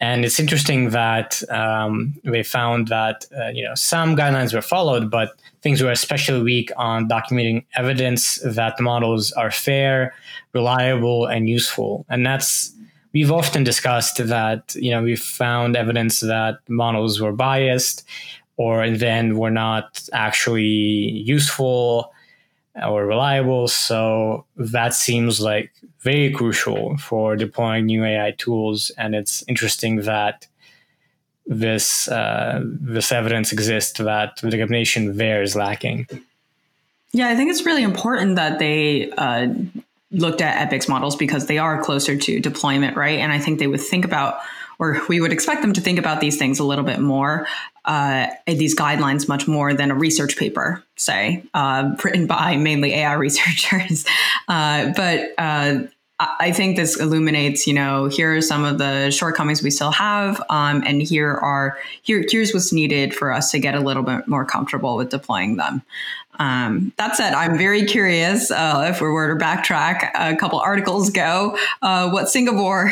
and 0.00 0.24
it's 0.24 0.40
interesting 0.40 0.90
that 0.90 1.42
um, 1.50 2.14
they 2.24 2.42
found 2.42 2.88
that 2.88 3.26
uh, 3.36 3.48
you 3.48 3.64
know 3.64 3.74
some 3.74 4.16
guidelines 4.16 4.54
were 4.54 4.62
followed, 4.62 5.10
but 5.10 5.30
things 5.62 5.82
were 5.82 5.90
especially 5.90 6.42
weak 6.42 6.70
on 6.76 7.08
documenting 7.08 7.64
evidence 7.76 8.38
that 8.44 8.78
models 8.80 9.32
are 9.32 9.50
fair, 9.50 10.14
reliable, 10.52 11.26
and 11.26 11.48
useful. 11.48 12.04
And 12.08 12.26
that's 12.26 12.72
we've 13.12 13.30
often 13.30 13.64
discussed 13.64 14.26
that 14.26 14.74
you 14.74 14.90
know 14.90 15.02
we've 15.02 15.20
found 15.20 15.76
evidence 15.76 16.20
that 16.20 16.58
models 16.68 17.20
were 17.20 17.32
biased 17.32 18.04
or 18.56 18.88
then 18.90 19.36
were 19.36 19.50
not 19.50 20.08
actually 20.12 20.62
useful 20.62 22.12
or 22.82 23.06
reliable. 23.06 23.68
So 23.68 24.44
that 24.56 24.94
seems 24.94 25.40
like 25.40 25.72
very 26.00 26.30
crucial 26.30 26.96
for 26.96 27.36
deploying 27.36 27.86
new 27.86 28.04
AI 28.04 28.32
tools. 28.36 28.90
And 28.98 29.14
it's 29.14 29.44
interesting 29.48 30.02
that 30.02 30.46
this 31.46 32.08
uh, 32.08 32.62
this 32.64 33.12
evidence 33.12 33.52
exists 33.52 33.98
that 33.98 34.36
the 34.42 34.58
combination 34.58 35.16
there 35.16 35.42
is 35.42 35.54
lacking. 35.54 36.06
Yeah, 37.12 37.28
I 37.28 37.36
think 37.36 37.50
it's 37.50 37.64
really 37.64 37.82
important 37.82 38.36
that 38.36 38.58
they 38.58 39.10
uh, 39.12 39.48
looked 40.10 40.40
at 40.40 40.66
Epic's 40.66 40.88
models 40.88 41.16
because 41.16 41.46
they 41.46 41.58
are 41.58 41.82
closer 41.82 42.16
to 42.16 42.40
deployment, 42.40 42.96
right? 42.96 43.18
And 43.18 43.32
I 43.32 43.38
think 43.38 43.58
they 43.58 43.66
would 43.66 43.80
think 43.80 44.04
about 44.04 44.38
or 44.78 45.00
we 45.08 45.20
would 45.20 45.32
expect 45.32 45.62
them 45.62 45.72
to 45.72 45.80
think 45.80 45.98
about 45.98 46.20
these 46.20 46.38
things 46.38 46.58
a 46.58 46.64
little 46.64 46.84
bit 46.84 47.00
more, 47.00 47.46
uh, 47.84 48.28
these 48.46 48.74
guidelines 48.74 49.28
much 49.28 49.46
more 49.46 49.74
than 49.74 49.90
a 49.90 49.94
research 49.94 50.36
paper, 50.36 50.82
say, 50.96 51.42
uh, 51.54 51.94
written 52.02 52.26
by 52.26 52.56
mainly 52.56 52.94
AI 52.94 53.12
researchers. 53.14 54.04
Uh, 54.48 54.92
but 54.96 55.32
uh, 55.38 55.78
I 56.20 56.52
think 56.52 56.76
this 56.76 56.98
illuminates, 56.98 57.66
you 57.66 57.74
know, 57.74 58.06
here 58.06 58.36
are 58.36 58.40
some 58.40 58.64
of 58.64 58.78
the 58.78 59.10
shortcomings 59.10 59.62
we 59.62 59.70
still 59.70 59.90
have, 59.90 60.40
um, 60.48 60.84
and 60.86 61.02
here 61.02 61.32
are 61.32 61.76
here 62.02 62.24
here's 62.28 62.54
what's 62.54 62.72
needed 62.72 63.12
for 63.12 63.32
us 63.32 63.50
to 63.50 63.58
get 63.58 63.74
a 63.74 63.80
little 63.80 64.04
bit 64.04 64.28
more 64.28 64.44
comfortable 64.44 64.96
with 64.96 65.08
deploying 65.10 65.56
them. 65.56 65.82
Um, 66.38 66.92
that 66.96 67.16
said, 67.16 67.32
I'm 67.32 67.56
very 67.56 67.84
curious 67.84 68.50
uh, 68.50 68.86
if 68.90 69.00
we 69.00 69.08
were 69.08 69.36
to 69.36 69.44
backtrack 69.44 70.10
a 70.14 70.36
couple 70.36 70.58
articles 70.58 71.08
ago, 71.08 71.56
uh, 71.82 72.10
what 72.10 72.28
Singapore 72.28 72.90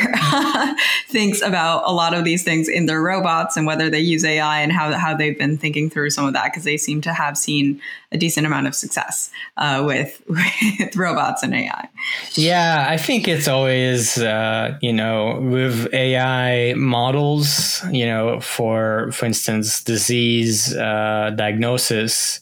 thinks 1.09 1.41
about 1.41 1.83
a 1.85 1.91
lot 1.91 2.13
of 2.13 2.23
these 2.23 2.43
things 2.43 2.69
in 2.69 2.85
their 2.85 3.01
robots 3.01 3.57
and 3.57 3.65
whether 3.65 3.89
they 3.89 3.99
use 3.99 4.23
AI 4.23 4.61
and 4.61 4.71
how, 4.71 4.93
how 4.93 5.15
they've 5.15 5.37
been 5.37 5.57
thinking 5.57 5.89
through 5.89 6.09
some 6.09 6.25
of 6.25 6.33
that 6.33 6.45
because 6.45 6.63
they 6.63 6.77
seem 6.77 7.01
to 7.01 7.13
have 7.13 7.37
seen 7.37 7.81
a 8.11 8.17
decent 8.17 8.45
amount 8.45 8.67
of 8.67 8.75
success 8.75 9.31
uh, 9.57 9.83
with, 9.85 10.21
with 10.27 10.95
robots 10.95 11.43
and 11.43 11.53
AI. 11.53 11.89
Yeah, 12.33 12.85
I 12.87 12.97
think 12.97 13.27
it's 13.27 13.47
always, 13.47 14.17
uh, 14.17 14.77
you 14.81 14.93
know, 14.93 15.39
with 15.41 15.93
AI 15.93 16.75
models, 16.75 17.83
you 17.91 18.05
know, 18.05 18.39
for, 18.39 19.11
for 19.11 19.25
instance, 19.25 19.83
disease 19.83 20.73
uh, 20.75 21.31
diagnosis 21.35 22.39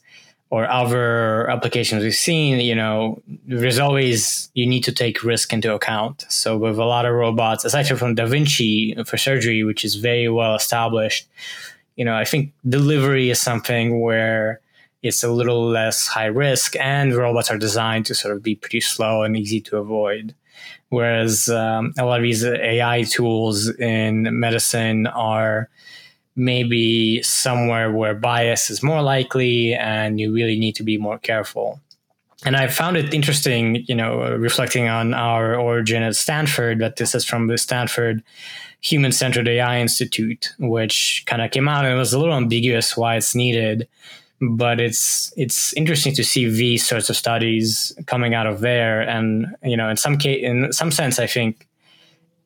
or 0.51 0.69
other 0.69 1.49
applications 1.49 2.03
we've 2.03 2.13
seen, 2.13 2.59
you 2.59 2.75
know, 2.75 3.21
there's 3.47 3.79
always 3.79 4.51
you 4.53 4.67
need 4.67 4.83
to 4.83 4.91
take 4.91 5.23
risk 5.23 5.53
into 5.53 5.73
account. 5.73 6.25
So 6.27 6.57
with 6.57 6.77
a 6.77 6.83
lot 6.83 7.05
of 7.05 7.13
robots, 7.13 7.63
aside 7.63 7.87
from 7.87 8.15
Da 8.15 8.25
Vinci 8.25 8.93
for 9.05 9.17
surgery, 9.17 9.63
which 9.63 9.85
is 9.85 9.95
very 9.95 10.27
well 10.27 10.53
established, 10.53 11.25
you 11.95 12.03
know, 12.03 12.15
I 12.15 12.25
think 12.25 12.51
delivery 12.67 13.29
is 13.29 13.39
something 13.39 14.01
where 14.01 14.59
it's 15.01 15.23
a 15.23 15.31
little 15.31 15.65
less 15.65 16.05
high 16.05 16.25
risk, 16.25 16.75
and 16.75 17.15
robots 17.15 17.49
are 17.49 17.57
designed 17.57 18.05
to 18.07 18.13
sort 18.13 18.35
of 18.35 18.43
be 18.43 18.55
pretty 18.55 18.81
slow 18.81 19.23
and 19.23 19.37
easy 19.37 19.61
to 19.61 19.77
avoid. 19.77 20.35
Whereas 20.89 21.47
um, 21.47 21.93
a 21.97 22.05
lot 22.05 22.19
of 22.19 22.23
these 22.23 22.43
AI 22.43 23.03
tools 23.03 23.69
in 23.79 24.37
medicine 24.37 25.07
are 25.07 25.69
maybe 26.35 27.21
somewhere 27.23 27.91
where 27.91 28.13
bias 28.15 28.69
is 28.69 28.81
more 28.81 29.01
likely 29.01 29.73
and 29.73 30.19
you 30.19 30.33
really 30.33 30.57
need 30.57 30.75
to 30.75 30.83
be 30.83 30.97
more 30.97 31.19
careful. 31.19 31.79
And 32.43 32.55
I 32.55 32.67
found 32.67 32.97
it 32.97 33.13
interesting, 33.13 33.83
you 33.87 33.93
know, 33.93 34.23
uh, 34.23 34.31
reflecting 34.31 34.87
on 34.87 35.13
our 35.13 35.55
origin 35.55 36.01
at 36.01 36.15
Stanford, 36.15 36.79
that 36.79 36.95
this 36.95 37.13
is 37.13 37.23
from 37.23 37.47
the 37.47 37.57
Stanford 37.57 38.23
Human 38.81 39.11
Centered 39.11 39.47
AI 39.47 39.79
Institute, 39.79 40.53
which 40.57 41.23
kind 41.27 41.41
of 41.41 41.51
came 41.51 41.67
out 41.67 41.85
and 41.85 41.93
it 41.93 41.97
was 41.97 42.13
a 42.13 42.19
little 42.19 42.35
ambiguous 42.35 42.97
why 42.97 43.15
it's 43.15 43.35
needed. 43.35 43.87
But 44.41 44.79
it's 44.79 45.31
it's 45.37 45.71
interesting 45.73 46.15
to 46.15 46.23
see 46.23 46.49
these 46.49 46.83
sorts 46.83 47.11
of 47.11 47.15
studies 47.15 47.93
coming 48.07 48.33
out 48.33 48.47
of 48.47 48.61
there, 48.61 49.01
and 49.01 49.55
you 49.61 49.77
know, 49.77 49.87
in 49.87 49.97
some 49.97 50.17
case, 50.17 50.43
in 50.43 50.73
some 50.73 50.89
sense, 50.89 51.19
I 51.19 51.27
think 51.27 51.67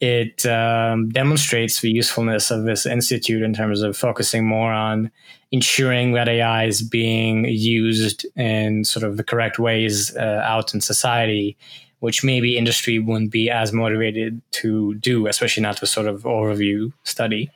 it 0.01 0.45
um, 0.45 1.09
demonstrates 1.09 1.81
the 1.81 1.89
usefulness 1.89 2.51
of 2.51 2.63
this 2.63 2.85
institute 2.85 3.41
in 3.41 3.53
terms 3.53 3.81
of 3.81 3.95
focusing 3.95 4.45
more 4.45 4.71
on 4.71 5.11
ensuring 5.51 6.13
that 6.13 6.27
AI 6.27 6.65
is 6.65 6.81
being 6.81 7.45
used 7.45 8.25
in 8.35 8.83
sort 8.83 9.03
of 9.03 9.17
the 9.17 9.23
correct 9.23 9.57
ways 9.57 10.15
uh, 10.17 10.41
out 10.43 10.73
in 10.73 10.81
society, 10.81 11.55
which 11.99 12.23
maybe 12.23 12.57
industry 12.57 12.99
wouldn't 12.99 13.31
be 13.31 13.49
as 13.49 13.71
motivated 13.71 14.41
to 14.51 14.95
do, 14.95 15.27
especially 15.27 15.63
not 15.63 15.79
the 15.79 15.87
sort 15.87 16.07
of 16.07 16.23
overview 16.23 16.91
study. 17.03 17.49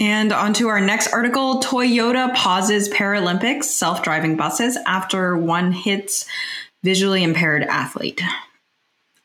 And 0.00 0.32
on 0.32 0.54
to 0.54 0.68
our 0.68 0.80
next 0.80 1.12
article 1.12 1.60
Toyota 1.60 2.34
pauses 2.34 2.88
Paralympics 2.88 3.64
self 3.64 4.02
driving 4.02 4.36
buses 4.36 4.76
after 4.86 5.36
one 5.36 5.72
hits 5.72 6.26
visually 6.82 7.22
impaired 7.22 7.62
athlete. 7.62 8.20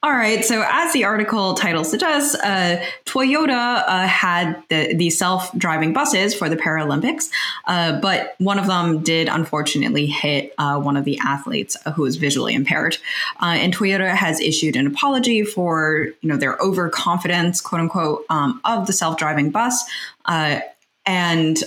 All 0.01 0.13
right. 0.13 0.45
So, 0.45 0.63
as 0.65 0.93
the 0.93 1.03
article 1.03 1.55
title 1.55 1.83
suggests, 1.83 2.33
uh, 2.35 2.81
Toyota 3.03 3.83
uh, 3.85 4.07
had 4.07 4.63
the, 4.69 4.93
the 4.95 5.09
self 5.09 5.51
driving 5.57 5.91
buses 5.91 6.33
for 6.33 6.47
the 6.47 6.55
Paralympics, 6.55 7.29
uh, 7.65 7.99
but 7.99 8.33
one 8.37 8.57
of 8.57 8.67
them 8.67 9.03
did 9.03 9.27
unfortunately 9.27 10.05
hit 10.05 10.53
uh, 10.57 10.79
one 10.79 10.95
of 10.95 11.03
the 11.03 11.19
athletes 11.19 11.75
who 11.97 12.03
was 12.03 12.15
visually 12.15 12.53
impaired. 12.53 12.97
Uh, 13.41 13.57
and 13.59 13.75
Toyota 13.75 14.15
has 14.15 14.39
issued 14.39 14.77
an 14.77 14.87
apology 14.87 15.43
for 15.43 16.07
you 16.21 16.29
know 16.29 16.37
their 16.37 16.55
overconfidence, 16.61 17.59
quote 17.59 17.81
unquote, 17.81 18.25
um, 18.29 18.61
of 18.63 18.87
the 18.87 18.93
self 18.93 19.17
driving 19.17 19.51
bus. 19.51 19.83
Uh, 20.23 20.61
and 21.05 21.57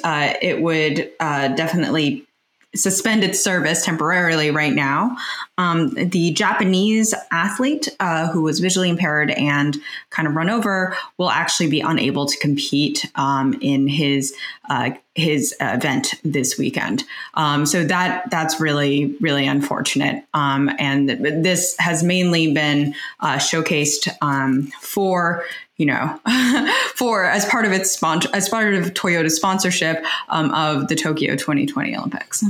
it 0.40 0.62
would 0.62 1.10
definitely 1.18 2.26
suspend 2.74 3.22
its 3.22 3.42
service 3.42 3.84
temporarily 3.84 4.50
right 4.50 4.72
now. 4.72 5.16
Um, 5.58 5.90
the 5.90 6.32
Japanese 6.32 7.14
athlete 7.30 7.88
uh, 8.00 8.28
who 8.28 8.42
was 8.42 8.60
visually 8.60 8.88
impaired 8.88 9.30
and 9.32 9.76
kind 10.10 10.26
of 10.26 10.34
run 10.34 10.48
over 10.48 10.96
will 11.18 11.30
actually 11.30 11.68
be 11.68 11.80
unable 11.80 12.26
to 12.26 12.36
compete 12.38 13.10
um, 13.16 13.54
in 13.60 13.88
his 13.88 14.34
uh, 14.70 14.90
his 15.14 15.54
event 15.60 16.14
this 16.24 16.56
weekend. 16.56 17.04
Um, 17.34 17.66
so 17.66 17.84
that 17.84 18.30
that's 18.30 18.60
really 18.60 19.16
really 19.20 19.46
unfortunate. 19.46 20.24
Um, 20.32 20.70
and 20.78 21.10
this 21.10 21.76
has 21.78 22.02
mainly 22.02 22.54
been 22.54 22.94
uh, 23.20 23.36
showcased 23.36 24.08
um, 24.22 24.68
for 24.80 25.44
you 25.76 25.86
know, 25.86 26.18
for 26.94 27.24
as 27.24 27.44
part 27.46 27.64
of 27.64 27.72
its 27.72 27.90
sponsor, 27.90 28.28
as 28.32 28.48
part 28.48 28.74
of 28.74 28.94
Toyota's 28.94 29.36
sponsorship 29.36 30.04
um, 30.28 30.52
of 30.52 30.88
the 30.88 30.94
Tokyo 30.94 31.36
2020 31.36 31.96
Olympics. 31.96 32.44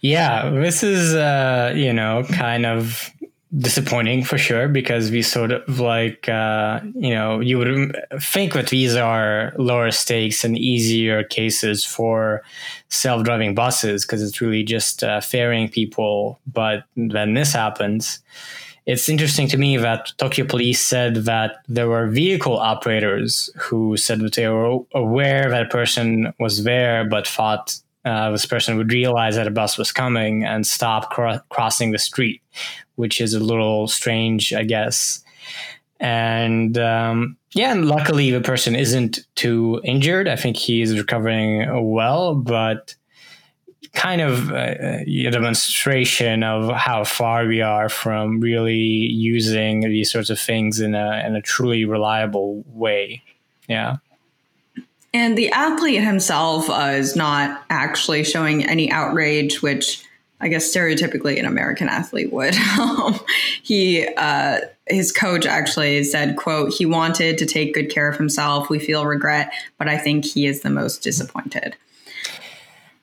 Yeah, 0.00 0.50
this 0.50 0.82
is 0.82 1.14
uh, 1.14 1.72
you 1.76 1.92
know 1.92 2.24
kind 2.32 2.66
of 2.66 3.10
disappointing 3.56 4.22
for 4.22 4.36
sure 4.36 4.68
because 4.68 5.10
we 5.10 5.22
sort 5.22 5.50
of 5.50 5.80
like 5.80 6.28
uh, 6.28 6.80
you 6.94 7.14
know 7.14 7.40
you 7.40 7.56
would 7.56 7.96
think 8.20 8.52
that 8.52 8.68
these 8.68 8.94
are 8.94 9.54
lower 9.56 9.90
stakes 9.90 10.44
and 10.44 10.58
easier 10.58 11.24
cases 11.24 11.84
for 11.84 12.42
self-driving 12.90 13.54
buses 13.54 14.04
because 14.04 14.22
it's 14.22 14.42
really 14.42 14.62
just 14.62 15.02
uh, 15.02 15.20
ferrying 15.22 15.68
people 15.68 16.38
but 16.46 16.84
then 16.94 17.32
this 17.32 17.54
happens 17.54 18.20
it's 18.88 19.10
interesting 19.10 19.46
to 19.48 19.58
me 19.58 19.76
that 19.76 20.12
Tokyo 20.16 20.46
police 20.46 20.80
said 20.80 21.16
that 21.26 21.56
there 21.68 21.88
were 21.88 22.06
vehicle 22.06 22.56
operators 22.56 23.50
who 23.54 23.98
said 23.98 24.20
that 24.20 24.32
they 24.32 24.48
were 24.48 24.78
aware 24.94 25.50
that 25.50 25.66
a 25.66 25.68
person 25.68 26.32
was 26.40 26.64
there, 26.64 27.04
but 27.04 27.28
thought 27.28 27.78
uh, 28.06 28.30
this 28.30 28.46
person 28.46 28.78
would 28.78 28.90
realize 28.90 29.36
that 29.36 29.46
a 29.46 29.50
bus 29.50 29.76
was 29.76 29.92
coming 29.92 30.42
and 30.42 30.66
stop 30.66 31.10
cro- 31.10 31.40
crossing 31.50 31.90
the 31.90 31.98
street, 31.98 32.40
which 32.94 33.20
is 33.20 33.34
a 33.34 33.40
little 33.40 33.88
strange, 33.88 34.54
I 34.54 34.64
guess. 34.64 35.22
And 36.00 36.78
um, 36.78 37.36
yeah, 37.52 37.72
and 37.72 37.88
luckily 37.88 38.30
the 38.30 38.40
person 38.40 38.74
isn't 38.74 39.18
too 39.34 39.82
injured. 39.84 40.28
I 40.28 40.36
think 40.36 40.56
he's 40.56 40.96
recovering 40.96 41.90
well, 41.92 42.34
but 42.34 42.94
kind 43.94 44.20
of 44.20 44.50
a, 44.50 45.04
a, 45.06 45.30
demonstration 45.30 46.42
of 46.42 46.74
how 46.74 47.04
far 47.04 47.46
we 47.46 47.60
are 47.60 47.88
from 47.88 48.40
really 48.40 48.76
using 48.76 49.80
these 49.80 50.10
sorts 50.10 50.30
of 50.30 50.38
things 50.38 50.80
in 50.80 50.94
a 50.94 51.24
in 51.26 51.34
a 51.34 51.42
truly 51.42 51.84
reliable 51.84 52.64
way. 52.68 53.22
Yeah. 53.68 53.96
And 55.14 55.38
the 55.38 55.50
athlete 55.50 56.02
himself 56.02 56.68
uh, 56.68 56.92
is 56.94 57.16
not 57.16 57.64
actually 57.70 58.24
showing 58.24 58.64
any 58.64 58.90
outrage, 58.90 59.62
which 59.62 60.04
I 60.40 60.48
guess 60.48 60.72
stereotypically 60.74 61.38
an 61.38 61.46
American 61.46 61.88
athlete 61.88 62.32
would. 62.32 62.56
He, 63.62 64.06
uh, 64.16 64.60
his 64.86 65.12
coach 65.12 65.44
actually 65.44 66.02
said, 66.04 66.36
"quote 66.36 66.72
He 66.72 66.86
wanted 66.86 67.36
to 67.36 67.44
take 67.44 67.74
good 67.74 67.90
care 67.90 68.08
of 68.08 68.16
himself. 68.16 68.70
We 68.70 68.78
feel 68.78 69.04
regret, 69.04 69.52
but 69.76 69.88
I 69.88 69.98
think 69.98 70.24
he 70.24 70.46
is 70.46 70.62
the 70.62 70.70
most 70.70 71.02
disappointed." 71.02 71.76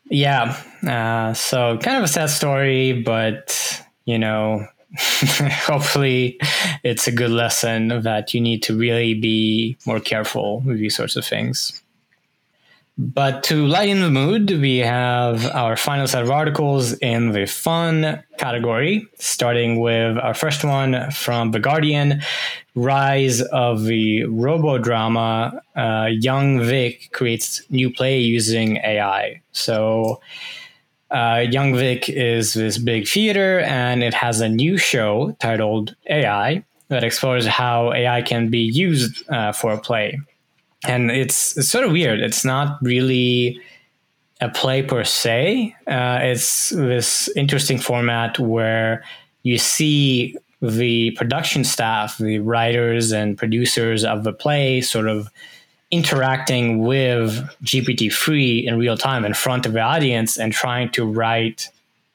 Yeah. 0.09 0.61
Uh, 0.87 1.33
so 1.33 1.77
kind 1.77 1.97
of 1.97 2.03
a 2.03 2.07
sad 2.07 2.29
story, 2.29 3.01
but 3.01 3.81
you 4.05 4.19
know, 4.19 4.65
hopefully 4.97 6.39
it's 6.83 7.07
a 7.07 7.11
good 7.11 7.31
lesson 7.31 8.01
that 8.01 8.33
you 8.33 8.41
need 8.41 8.63
to 8.63 8.77
really 8.77 9.13
be 9.13 9.77
more 9.85 9.99
careful 9.99 10.61
with 10.61 10.77
these 10.77 10.95
sorts 10.95 11.15
of 11.15 11.25
things. 11.25 11.81
But 12.97 13.43
to 13.45 13.67
lighten 13.67 13.99
the 13.99 14.09
mood, 14.09 14.49
we 14.51 14.77
have 14.77 15.45
our 15.47 15.75
final 15.75 16.07
set 16.07 16.23
of 16.23 16.31
articles 16.31 16.93
in 16.93 17.33
the 17.33 17.45
fun 17.45 18.23
category, 18.37 19.05
starting 19.19 19.81
with 19.81 20.17
our 20.17 20.33
first 20.33 20.63
one 20.63 21.11
from 21.11 21.51
The 21.51 21.59
Guardian 21.59 22.21
Rise 22.73 23.41
of 23.41 23.83
the 23.83 24.23
Robo 24.23 24.77
Drama. 24.77 25.61
Uh, 25.75 26.07
Young 26.09 26.61
Vic 26.61 27.09
creates 27.11 27.61
new 27.69 27.91
play 27.91 28.19
using 28.19 28.77
AI. 28.77 29.41
So, 29.51 30.21
uh, 31.11 31.45
Young 31.49 31.75
Vic 31.75 32.07
is 32.07 32.53
this 32.53 32.77
big 32.77 33.09
theater, 33.09 33.59
and 33.59 34.03
it 34.03 34.13
has 34.13 34.39
a 34.39 34.47
new 34.47 34.77
show 34.77 35.35
titled 35.41 35.97
AI 36.09 36.63
that 36.87 37.03
explores 37.03 37.45
how 37.45 37.91
AI 37.91 38.21
can 38.21 38.49
be 38.49 38.59
used 38.59 39.29
uh, 39.29 39.51
for 39.51 39.73
a 39.73 39.77
play 39.77 40.17
and 40.87 41.11
it's, 41.11 41.57
it's 41.57 41.69
sort 41.69 41.85
of 41.85 41.91
weird. 41.91 42.19
It's 42.19 42.45
not 42.45 42.77
really 42.81 43.59
a 44.41 44.49
play 44.49 44.83
per 44.83 45.03
se. 45.03 45.75
Uh, 45.87 46.19
it's 46.21 46.69
this 46.69 47.29
interesting 47.35 47.77
format 47.77 48.37
where 48.39 49.03
you 49.43 49.57
see 49.57 50.35
the 50.61 51.11
production 51.11 51.63
staff, 51.63 52.17
the 52.17 52.39
writers 52.39 53.11
and 53.11 53.37
producers 53.37 54.03
of 54.03 54.23
the 54.23 54.33
play, 54.33 54.81
sort 54.81 55.07
of 55.07 55.29
interacting 55.91 56.79
with 56.79 57.31
GPT 57.63 58.11
three 58.11 58.67
in 58.67 58.77
real 58.77 58.97
time 58.97 59.23
in 59.23 59.33
front 59.33 59.65
of 59.65 59.73
the 59.73 59.81
audience 59.81 60.37
and 60.37 60.51
trying 60.51 60.89
to 60.91 61.05
write 61.05 61.69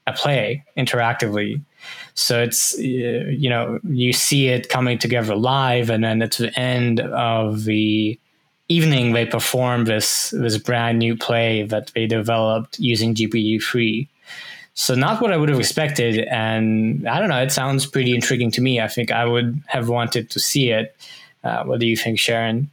a 0.07 0.13
play 0.13 0.65
interactively. 0.77 1.63
So 2.15 2.43
it's 2.43 2.77
you 2.79 3.49
know 3.49 3.79
you 3.85 4.13
see 4.13 4.49
it 4.49 4.69
coming 4.69 4.99
together 4.99 5.35
live, 5.35 5.89
and 5.89 6.05
then 6.05 6.21
at 6.21 6.33
the 6.33 6.59
end 6.59 7.01
of 7.01 7.65
the 7.65 8.19
evening 8.71 9.13
they 9.13 9.27
perform 9.27 9.85
this 9.85 10.31
this 10.31 10.57
brand 10.57 10.99
new 10.99 11.17
play 11.17 11.65
that 11.65 11.91
they 11.95 12.07
developed 12.07 12.79
using 12.79 13.15
GPT 13.15 13.63
three. 13.63 14.09
So 14.75 14.95
not 14.95 15.21
what 15.21 15.33
I 15.33 15.37
would 15.37 15.51
have 15.51 15.59
expected, 15.59 16.21
and 16.31 17.07
I 17.07 17.19
don't 17.19 17.29
know. 17.29 17.43
It 17.43 17.53
sounds 17.53 17.85
pretty 17.85 18.15
intriguing 18.15 18.51
to 18.53 18.63
me. 18.63 18.81
I 18.81 18.89
think 18.89 19.11
I 19.11 19.27
would 19.27 19.61
have 19.67 19.89
wanted 19.89 20.31
to 20.31 20.41
see 20.41 20.71
it. 20.71 20.97
Uh, 21.45 21.65
what 21.65 21.81
do 21.81 21.87
you 21.87 21.97
think, 21.97 22.19
Sharon? 22.19 22.71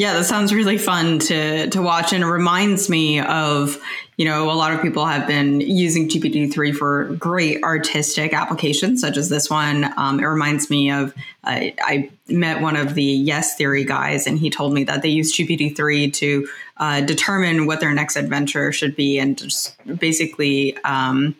Yeah, 0.00 0.14
that 0.14 0.24
sounds 0.24 0.54
really 0.54 0.78
fun 0.78 1.18
to 1.18 1.68
to 1.68 1.82
watch, 1.82 2.14
and 2.14 2.24
it 2.24 2.26
reminds 2.26 2.88
me 2.88 3.20
of 3.20 3.78
you 4.16 4.24
know 4.24 4.50
a 4.50 4.56
lot 4.56 4.72
of 4.72 4.80
people 4.80 5.04
have 5.04 5.26
been 5.26 5.60
using 5.60 6.08
GPT 6.08 6.50
three 6.50 6.72
for 6.72 7.04
great 7.18 7.62
artistic 7.62 8.32
applications, 8.32 9.02
such 9.02 9.18
as 9.18 9.28
this 9.28 9.50
one. 9.50 9.92
Um, 9.98 10.18
it 10.18 10.24
reminds 10.24 10.70
me 10.70 10.90
of 10.90 11.14
uh, 11.44 11.68
I 11.82 12.10
met 12.28 12.62
one 12.62 12.76
of 12.76 12.94
the 12.94 13.04
Yes 13.04 13.56
Theory 13.56 13.84
guys, 13.84 14.26
and 14.26 14.38
he 14.38 14.48
told 14.48 14.72
me 14.72 14.84
that 14.84 15.02
they 15.02 15.10
use 15.10 15.36
GPT 15.36 15.76
three 15.76 16.10
to 16.12 16.48
uh, 16.78 17.02
determine 17.02 17.66
what 17.66 17.80
their 17.80 17.92
next 17.92 18.16
adventure 18.16 18.72
should 18.72 18.96
be, 18.96 19.18
and 19.18 19.36
just 19.36 19.76
basically 19.98 20.78
um, 20.78 21.36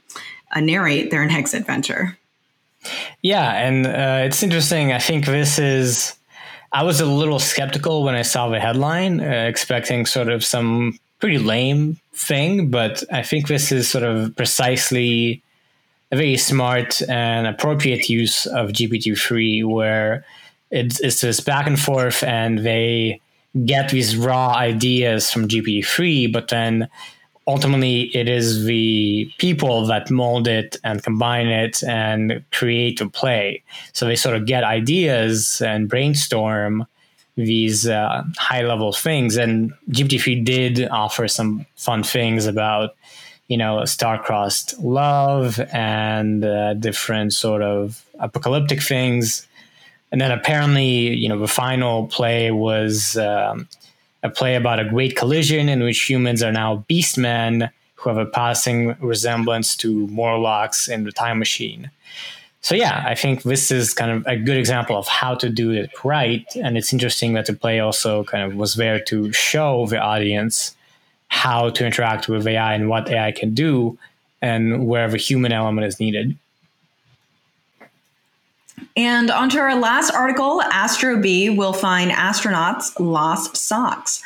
uh, 0.54 0.60
narrate 0.60 1.10
their 1.10 1.24
next 1.24 1.54
adventure. 1.54 2.18
Yeah, 3.22 3.52
and 3.54 3.86
uh, 3.86 4.26
it's 4.26 4.42
interesting. 4.42 4.92
I 4.92 4.98
think 4.98 5.24
this 5.24 5.58
is 5.58 6.14
I 6.72 6.84
was 6.84 7.00
a 7.00 7.06
little 7.06 7.40
skeptical 7.40 8.04
when 8.04 8.14
I 8.14 8.22
saw 8.22 8.48
the 8.48 8.60
headline, 8.60 9.20
uh, 9.20 9.24
expecting 9.24 10.06
sort 10.06 10.28
of 10.28 10.44
some 10.44 10.98
pretty 11.18 11.38
lame 11.38 11.98
thing, 12.14 12.70
but 12.70 13.02
I 13.12 13.22
think 13.22 13.48
this 13.48 13.72
is 13.72 13.88
sort 13.88 14.04
of 14.04 14.36
precisely 14.36 15.42
a 16.12 16.16
very 16.16 16.36
smart 16.36 17.02
and 17.08 17.46
appropriate 17.46 18.08
use 18.08 18.46
of 18.46 18.70
GPT-3 18.70 19.64
where 19.64 20.24
it's, 20.70 21.00
it's 21.00 21.20
this 21.20 21.40
back 21.40 21.66
and 21.66 21.78
forth 21.78 22.22
and 22.22 22.58
they 22.58 23.20
get 23.64 23.90
these 23.90 24.16
raw 24.16 24.54
ideas 24.54 25.30
from 25.30 25.48
GPT-3, 25.48 26.32
but 26.32 26.48
then 26.48 26.88
ultimately 27.50 28.02
it 28.16 28.28
is 28.28 28.64
the 28.64 29.28
people 29.38 29.84
that 29.86 30.08
mold 30.08 30.46
it 30.46 30.76
and 30.84 31.02
combine 31.02 31.48
it 31.48 31.82
and 31.82 32.44
create 32.52 33.00
a 33.00 33.08
play. 33.08 33.62
So 33.92 34.06
they 34.06 34.16
sort 34.16 34.36
of 34.36 34.46
get 34.46 34.62
ideas 34.62 35.60
and 35.60 35.88
brainstorm 35.88 36.86
these 37.36 37.88
uh, 37.88 38.22
high 38.38 38.62
level 38.62 38.92
things. 38.92 39.36
And 39.36 39.72
GPT-3 39.90 40.44
did 40.44 40.88
offer 40.90 41.26
some 41.26 41.66
fun 41.74 42.04
things 42.04 42.46
about, 42.46 42.94
you 43.48 43.56
know, 43.56 43.84
star-crossed 43.84 44.78
love 44.78 45.60
and 45.72 46.44
uh, 46.44 46.74
different 46.74 47.32
sort 47.32 47.62
of 47.62 48.04
apocalyptic 48.20 48.80
things. 48.80 49.46
And 50.12 50.20
then 50.20 50.30
apparently, 50.30 51.14
you 51.16 51.28
know, 51.28 51.38
the 51.38 51.48
final 51.48 52.06
play 52.06 52.52
was 52.52 53.16
um, 53.16 53.68
a 54.22 54.30
play 54.30 54.54
about 54.54 54.80
a 54.80 54.84
great 54.84 55.16
collision 55.16 55.68
in 55.68 55.82
which 55.82 56.08
humans 56.08 56.42
are 56.42 56.52
now 56.52 56.84
beastmen 56.88 57.70
who 57.94 58.08
have 58.08 58.18
a 58.18 58.26
passing 58.26 58.96
resemblance 59.00 59.76
to 59.76 60.06
Morlocks 60.08 60.88
in 60.88 61.04
the 61.04 61.12
time 61.12 61.38
machine. 61.38 61.90
So 62.62 62.74
yeah, 62.74 63.04
I 63.06 63.14
think 63.14 63.42
this 63.42 63.70
is 63.70 63.94
kind 63.94 64.10
of 64.10 64.26
a 64.26 64.36
good 64.36 64.56
example 64.56 64.96
of 64.96 65.06
how 65.06 65.34
to 65.36 65.48
do 65.48 65.70
it 65.70 65.90
right. 66.04 66.44
And 66.56 66.76
it's 66.76 66.92
interesting 66.92 67.32
that 67.34 67.46
the 67.46 67.54
play 67.54 67.80
also 67.80 68.24
kind 68.24 68.44
of 68.44 68.56
was 68.56 68.74
there 68.74 69.00
to 69.04 69.32
show 69.32 69.86
the 69.86 69.98
audience 69.98 70.76
how 71.28 71.70
to 71.70 71.86
interact 71.86 72.28
with 72.28 72.46
AI 72.46 72.74
and 72.74 72.88
what 72.88 73.08
AI 73.08 73.32
can 73.32 73.54
do 73.54 73.98
and 74.42 74.86
where 74.86 75.08
the 75.08 75.16
human 75.16 75.52
element 75.52 75.86
is 75.86 76.00
needed. 76.00 76.36
And 78.96 79.30
onto 79.30 79.58
our 79.58 79.74
last 79.74 80.10
article 80.12 80.60
Astrobee 80.60 81.56
will 81.56 81.72
find 81.72 82.10
astronauts 82.10 82.98
lost 82.98 83.56
socks. 83.56 84.22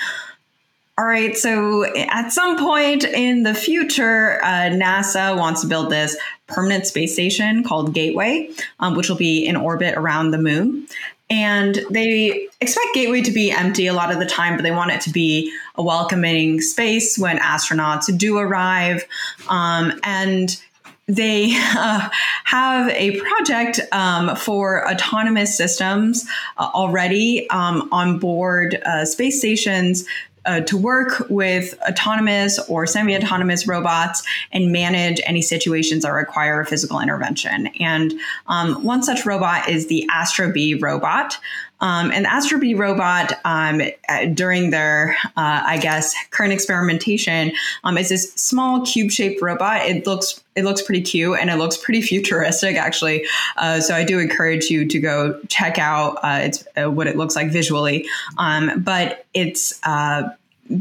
All 0.97 1.05
right, 1.05 1.37
so 1.37 1.85
at 1.97 2.33
some 2.33 2.57
point 2.57 3.03
in 3.03 3.43
the 3.43 3.53
future, 3.53 4.41
uh, 4.45 4.71
NASA 4.71 5.37
wants 5.37 5.63
to 5.63 5.67
build 5.67 5.91
this 5.91 6.17
permanent 6.47 6.87
space 6.87 7.13
station 7.13 7.65
called 7.65 7.93
Gateway, 7.95 8.51
um, 8.79 8.95
which 8.95 9.09
will 9.09 9.17
be 9.17 9.45
in 9.45 9.57
orbit 9.57 9.95
around 9.97 10.31
the 10.31 10.39
moon. 10.39 10.87
And 11.31 11.81
they 11.91 12.49
expect 12.61 12.87
Gateway 12.95 13.23
to 13.23 13.33
be 13.33 13.51
empty 13.51 13.89
a 13.89 13.93
lot 13.93 14.13
of 14.13 14.21
the 14.21 14.27
time, 14.27 14.57
but 14.57 14.63
they 14.63 14.71
want 14.71 14.93
it 14.93 15.01
to 15.01 15.11
be 15.11 15.53
a 15.75 15.83
welcoming 15.83 16.61
space 16.61 17.19
when 17.19 17.39
astronauts 17.39 18.17
do 18.17 18.39
arrive. 18.39 19.05
Um, 19.49 19.99
and 20.05 20.57
they 21.07 21.53
uh, 21.57 22.09
have 22.45 22.89
a 22.91 23.21
project 23.21 23.81
um, 23.93 24.37
for 24.37 24.89
autonomous 24.91 25.57
systems 25.57 26.27
uh, 26.57 26.71
already 26.75 27.49
um, 27.51 27.89
on 27.93 28.19
board 28.19 28.81
uh, 28.87 29.05
space 29.05 29.39
stations 29.39 30.07
uh, 30.47 30.61
to 30.61 30.77
work 30.77 31.27
with 31.31 31.75
autonomous 31.89 32.59
or 32.69 32.87
semi 32.87 33.17
autonomous 33.17 33.67
robots 33.67 34.23
and 34.53 34.73
manage 34.73 35.21
any 35.25 35.41
situations 35.41 36.03
that 36.03 36.11
require 36.11 36.65
physical 36.65 37.01
intervention. 37.01 37.69
And 37.81 38.13
um, 38.47 38.85
one 38.85 39.03
such 39.03 39.25
robot 39.25 39.69
is 39.69 39.87
the 39.87 40.09
Astrobee 40.13 40.81
robot. 40.81 41.39
Um, 41.85 42.11
and 42.13 42.25
the 42.25 42.31
Astrobee 42.31 42.79
robot, 42.79 43.35
um, 43.45 43.83
uh, 44.09 44.25
during 44.33 44.71
their, 44.71 45.19
uh, 45.37 45.63
I 45.67 45.77
guess, 45.77 46.15
current 46.31 46.55
experimentation, 46.55 47.53
um, 47.85 47.99
is 47.99 48.09
this 48.09 48.33
small 48.33 48.87
cube-shaped 48.87 49.43
robot. 49.43 49.83
It 49.83 50.07
looks 50.07 50.41
it 50.57 50.65
looks 50.65 50.81
pretty 50.81 51.03
cute 51.03 51.37
and 51.41 51.51
it 51.51 51.57
looks 51.57 51.77
pretty 51.77 52.01
futuristic, 52.13 52.77
actually. 52.77 53.27
Uh, 53.57 53.81
so 53.81 53.95
I 53.95 54.03
do 54.03 54.19
encourage 54.19 54.71
you 54.71 54.87
to 54.89 54.99
go 54.99 55.39
check 55.49 55.79
out 55.79 56.17
uh, 56.23 56.41
it's 56.43 56.65
uh, 56.77 56.91
what 56.91 57.07
it 57.07 57.17
looks 57.17 57.37
like 57.37 57.51
visually. 57.51 58.09
Um, 58.39 58.83
but 58.83 59.27
it's 59.35 59.79
uh, 59.83 60.31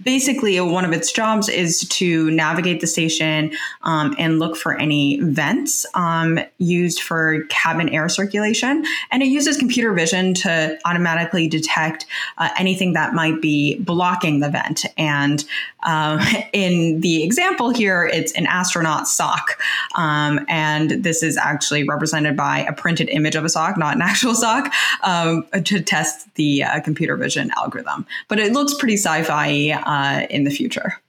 basically 0.04 0.60
one 0.62 0.86
of 0.86 0.94
its 0.94 1.12
jobs 1.12 1.50
is 1.50 1.82
to 1.90 2.32
navigate 2.32 2.80
the 2.80 2.88
station 2.88 3.52
um, 3.82 4.16
and 4.18 4.40
look 4.40 4.56
for 4.56 4.78
any 4.78 5.20
vents 5.22 5.86
um, 5.94 6.40
used 6.58 7.02
for 7.02 7.44
cabin 7.50 7.90
air 7.90 8.08
circulation. 8.08 8.86
And 9.12 9.22
it 9.22 9.28
uses 9.28 9.58
computer 9.58 9.94
vision 9.94 10.34
to 10.36 10.78
automatically 10.86 11.48
detect 11.48 12.06
uh, 12.38 12.50
anything 12.58 12.94
that 12.94 13.14
might 13.14 13.42
be 13.42 13.78
blocking 13.80 14.40
the 14.40 14.50
vent. 14.50 14.86
And 14.98 15.44
um, 15.84 16.20
in 16.54 17.02
the 17.02 17.24
example 17.24 17.70
here 17.70 18.06
it's 18.06 18.32
an 18.34 18.46
astronaut 18.48 19.08
sock 19.08 19.60
um, 19.96 20.40
and 20.48 21.04
this 21.04 21.24
is 21.24 21.38
actually 21.38 21.84
represented 21.84 22.36
by 22.36 22.60
a 22.60 22.74
printed 22.74 23.10
image 23.10 23.36
of 23.36 23.46
a 23.46 23.50
sock 23.50 23.78
not 23.78 23.96
an 23.96 24.02
actual 24.14 24.36
sock 24.36 24.72
um, 25.04 25.46
to 25.64 25.82
test 25.82 26.34
the 26.36 26.64
uh, 26.64 26.80
computer 26.82 27.16
vision 27.16 27.52
algorithm 27.58 28.06
but 28.28 28.40
it 28.40 28.54
looks 28.54 28.74
pretty 28.74 28.98
sci-fi 28.98 29.72
uh, 29.86 30.26
in 30.30 30.44
the 30.44 30.52
future. 30.52 31.00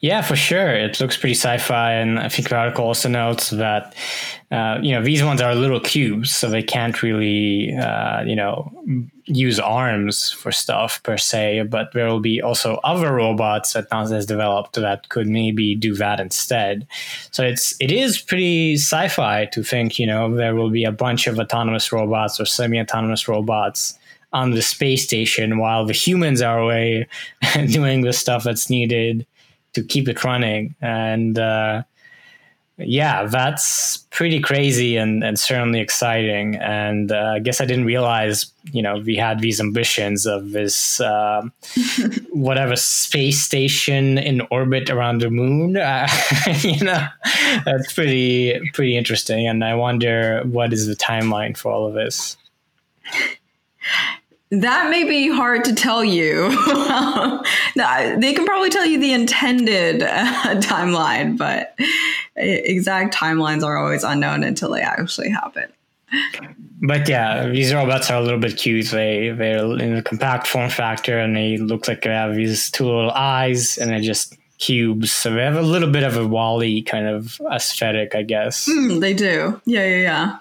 Yeah, 0.00 0.22
for 0.22 0.36
sure. 0.36 0.72
It 0.72 1.00
looks 1.00 1.16
pretty 1.16 1.34
sci-fi, 1.34 1.92
and 1.92 2.18
I 2.18 2.28
think 2.28 2.48
the 2.48 2.56
article 2.56 2.86
also 2.86 3.08
notes 3.08 3.50
that 3.50 3.94
uh, 4.50 4.78
you 4.82 4.92
know 4.92 5.02
these 5.02 5.22
ones 5.22 5.40
are 5.40 5.54
little 5.54 5.80
cubes, 5.80 6.34
so 6.34 6.48
they 6.48 6.62
can't 6.62 7.02
really 7.02 7.74
uh, 7.74 8.22
you 8.22 8.34
know 8.34 8.72
use 9.26 9.60
arms 9.60 10.32
for 10.32 10.50
stuff 10.50 11.02
per 11.02 11.16
se. 11.16 11.64
But 11.68 11.92
there 11.92 12.06
will 12.06 12.20
be 12.20 12.40
also 12.40 12.80
other 12.82 13.12
robots 13.12 13.74
that 13.74 13.90
NASA 13.90 14.12
has 14.12 14.26
developed 14.26 14.74
that 14.74 15.08
could 15.10 15.28
maybe 15.28 15.74
do 15.74 15.94
that 15.96 16.18
instead. 16.18 16.86
So 17.30 17.44
it's 17.44 17.74
it 17.80 17.92
is 17.92 18.20
pretty 18.20 18.74
sci-fi 18.74 19.46
to 19.46 19.62
think 19.62 19.98
you 19.98 20.06
know 20.06 20.34
there 20.34 20.54
will 20.54 20.70
be 20.70 20.84
a 20.84 20.92
bunch 20.92 21.26
of 21.26 21.38
autonomous 21.38 21.92
robots 21.92 22.40
or 22.40 22.46
semi-autonomous 22.46 23.28
robots 23.28 23.98
on 24.32 24.52
the 24.52 24.62
space 24.62 25.04
station 25.04 25.58
while 25.58 25.84
the 25.84 25.92
humans 25.92 26.40
are 26.40 26.58
away 26.58 27.06
doing 27.70 28.02
the 28.02 28.12
stuff 28.12 28.44
that's 28.44 28.70
needed 28.70 29.26
to 29.74 29.82
keep 29.82 30.08
it 30.08 30.22
running. 30.24 30.74
And 30.80 31.38
uh, 31.38 31.82
yeah, 32.82 33.24
that's 33.24 33.98
pretty 34.10 34.40
crazy 34.40 34.96
and, 34.96 35.22
and 35.22 35.38
certainly 35.38 35.80
exciting. 35.80 36.56
And 36.56 37.12
uh, 37.12 37.32
I 37.34 37.38
guess 37.38 37.60
I 37.60 37.66
didn't 37.66 37.84
realize, 37.84 38.46
you 38.72 38.82
know, 38.82 38.98
we 39.04 39.16
had 39.16 39.40
these 39.40 39.60
ambitions 39.60 40.26
of 40.26 40.52
this 40.52 41.00
uh, 41.00 41.42
whatever 42.32 42.76
space 42.76 43.40
station 43.42 44.18
in 44.18 44.40
orbit 44.50 44.88
around 44.90 45.20
the 45.20 45.30
moon. 45.30 45.76
Uh, 45.76 46.08
you 46.60 46.84
know, 46.84 47.06
that's 47.64 47.92
pretty 47.92 48.58
pretty 48.72 48.96
interesting. 48.96 49.46
And 49.46 49.62
I 49.64 49.74
wonder 49.74 50.42
what 50.44 50.72
is 50.72 50.86
the 50.86 50.96
timeline 50.96 51.56
for 51.56 51.70
all 51.70 51.86
of 51.86 51.94
this. 51.94 52.36
That 54.50 54.90
may 54.90 55.04
be 55.04 55.30
hard 55.30 55.64
to 55.64 55.74
tell 55.74 56.02
you. 56.02 56.48
they 57.76 58.34
can 58.34 58.44
probably 58.44 58.70
tell 58.70 58.84
you 58.84 58.98
the 58.98 59.12
intended 59.12 60.02
uh, 60.02 60.56
timeline, 60.60 61.38
but 61.38 61.78
exact 62.34 63.14
timelines 63.14 63.62
are 63.62 63.78
always 63.78 64.02
unknown 64.02 64.42
until 64.42 64.70
they 64.70 64.80
actually 64.80 65.30
happen. 65.30 65.72
But 66.82 67.08
yeah, 67.08 67.48
these 67.48 67.72
robots 67.72 68.10
are 68.10 68.20
a 68.20 68.22
little 68.22 68.40
bit 68.40 68.56
cute. 68.56 68.86
They 68.86 69.30
they're 69.30 69.64
in 69.78 69.96
a 69.96 70.02
compact 70.02 70.48
form 70.48 70.70
factor, 70.70 71.18
and 71.18 71.36
they 71.36 71.56
look 71.56 71.86
like 71.86 72.02
they 72.02 72.10
have 72.10 72.34
these 72.34 72.70
two 72.70 72.86
little 72.86 73.12
eyes, 73.12 73.78
and 73.78 73.90
they're 73.90 74.00
just 74.00 74.36
cubes. 74.58 75.12
So 75.12 75.32
they 75.32 75.42
have 75.42 75.56
a 75.56 75.62
little 75.62 75.90
bit 75.90 76.02
of 76.02 76.16
a 76.16 76.26
WALL-E 76.26 76.82
kind 76.82 77.06
of 77.06 77.40
aesthetic, 77.52 78.14
I 78.14 78.22
guess. 78.22 78.68
Mm, 78.68 79.00
they 79.00 79.14
do. 79.14 79.60
Yeah, 79.64 79.86
yeah, 79.86 79.96
yeah. 79.96 80.38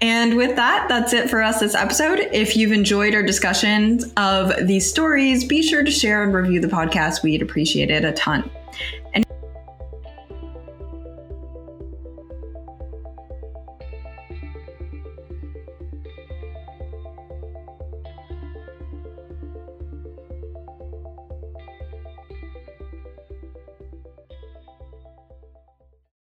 And 0.00 0.36
with 0.36 0.56
that, 0.56 0.86
that's 0.88 1.12
it 1.12 1.30
for 1.30 1.42
us 1.42 1.60
this 1.60 1.74
episode. 1.74 2.18
If 2.32 2.56
you've 2.56 2.72
enjoyed 2.72 3.14
our 3.14 3.22
discussions 3.22 4.12
of 4.16 4.52
these 4.66 4.88
stories, 4.88 5.44
be 5.44 5.62
sure 5.62 5.82
to 5.82 5.90
share 5.90 6.22
and 6.22 6.34
review 6.34 6.60
the 6.60 6.68
podcast. 6.68 7.22
We'd 7.22 7.42
appreciate 7.42 7.90
it 7.90 8.04
a 8.04 8.12
ton. 8.12 8.50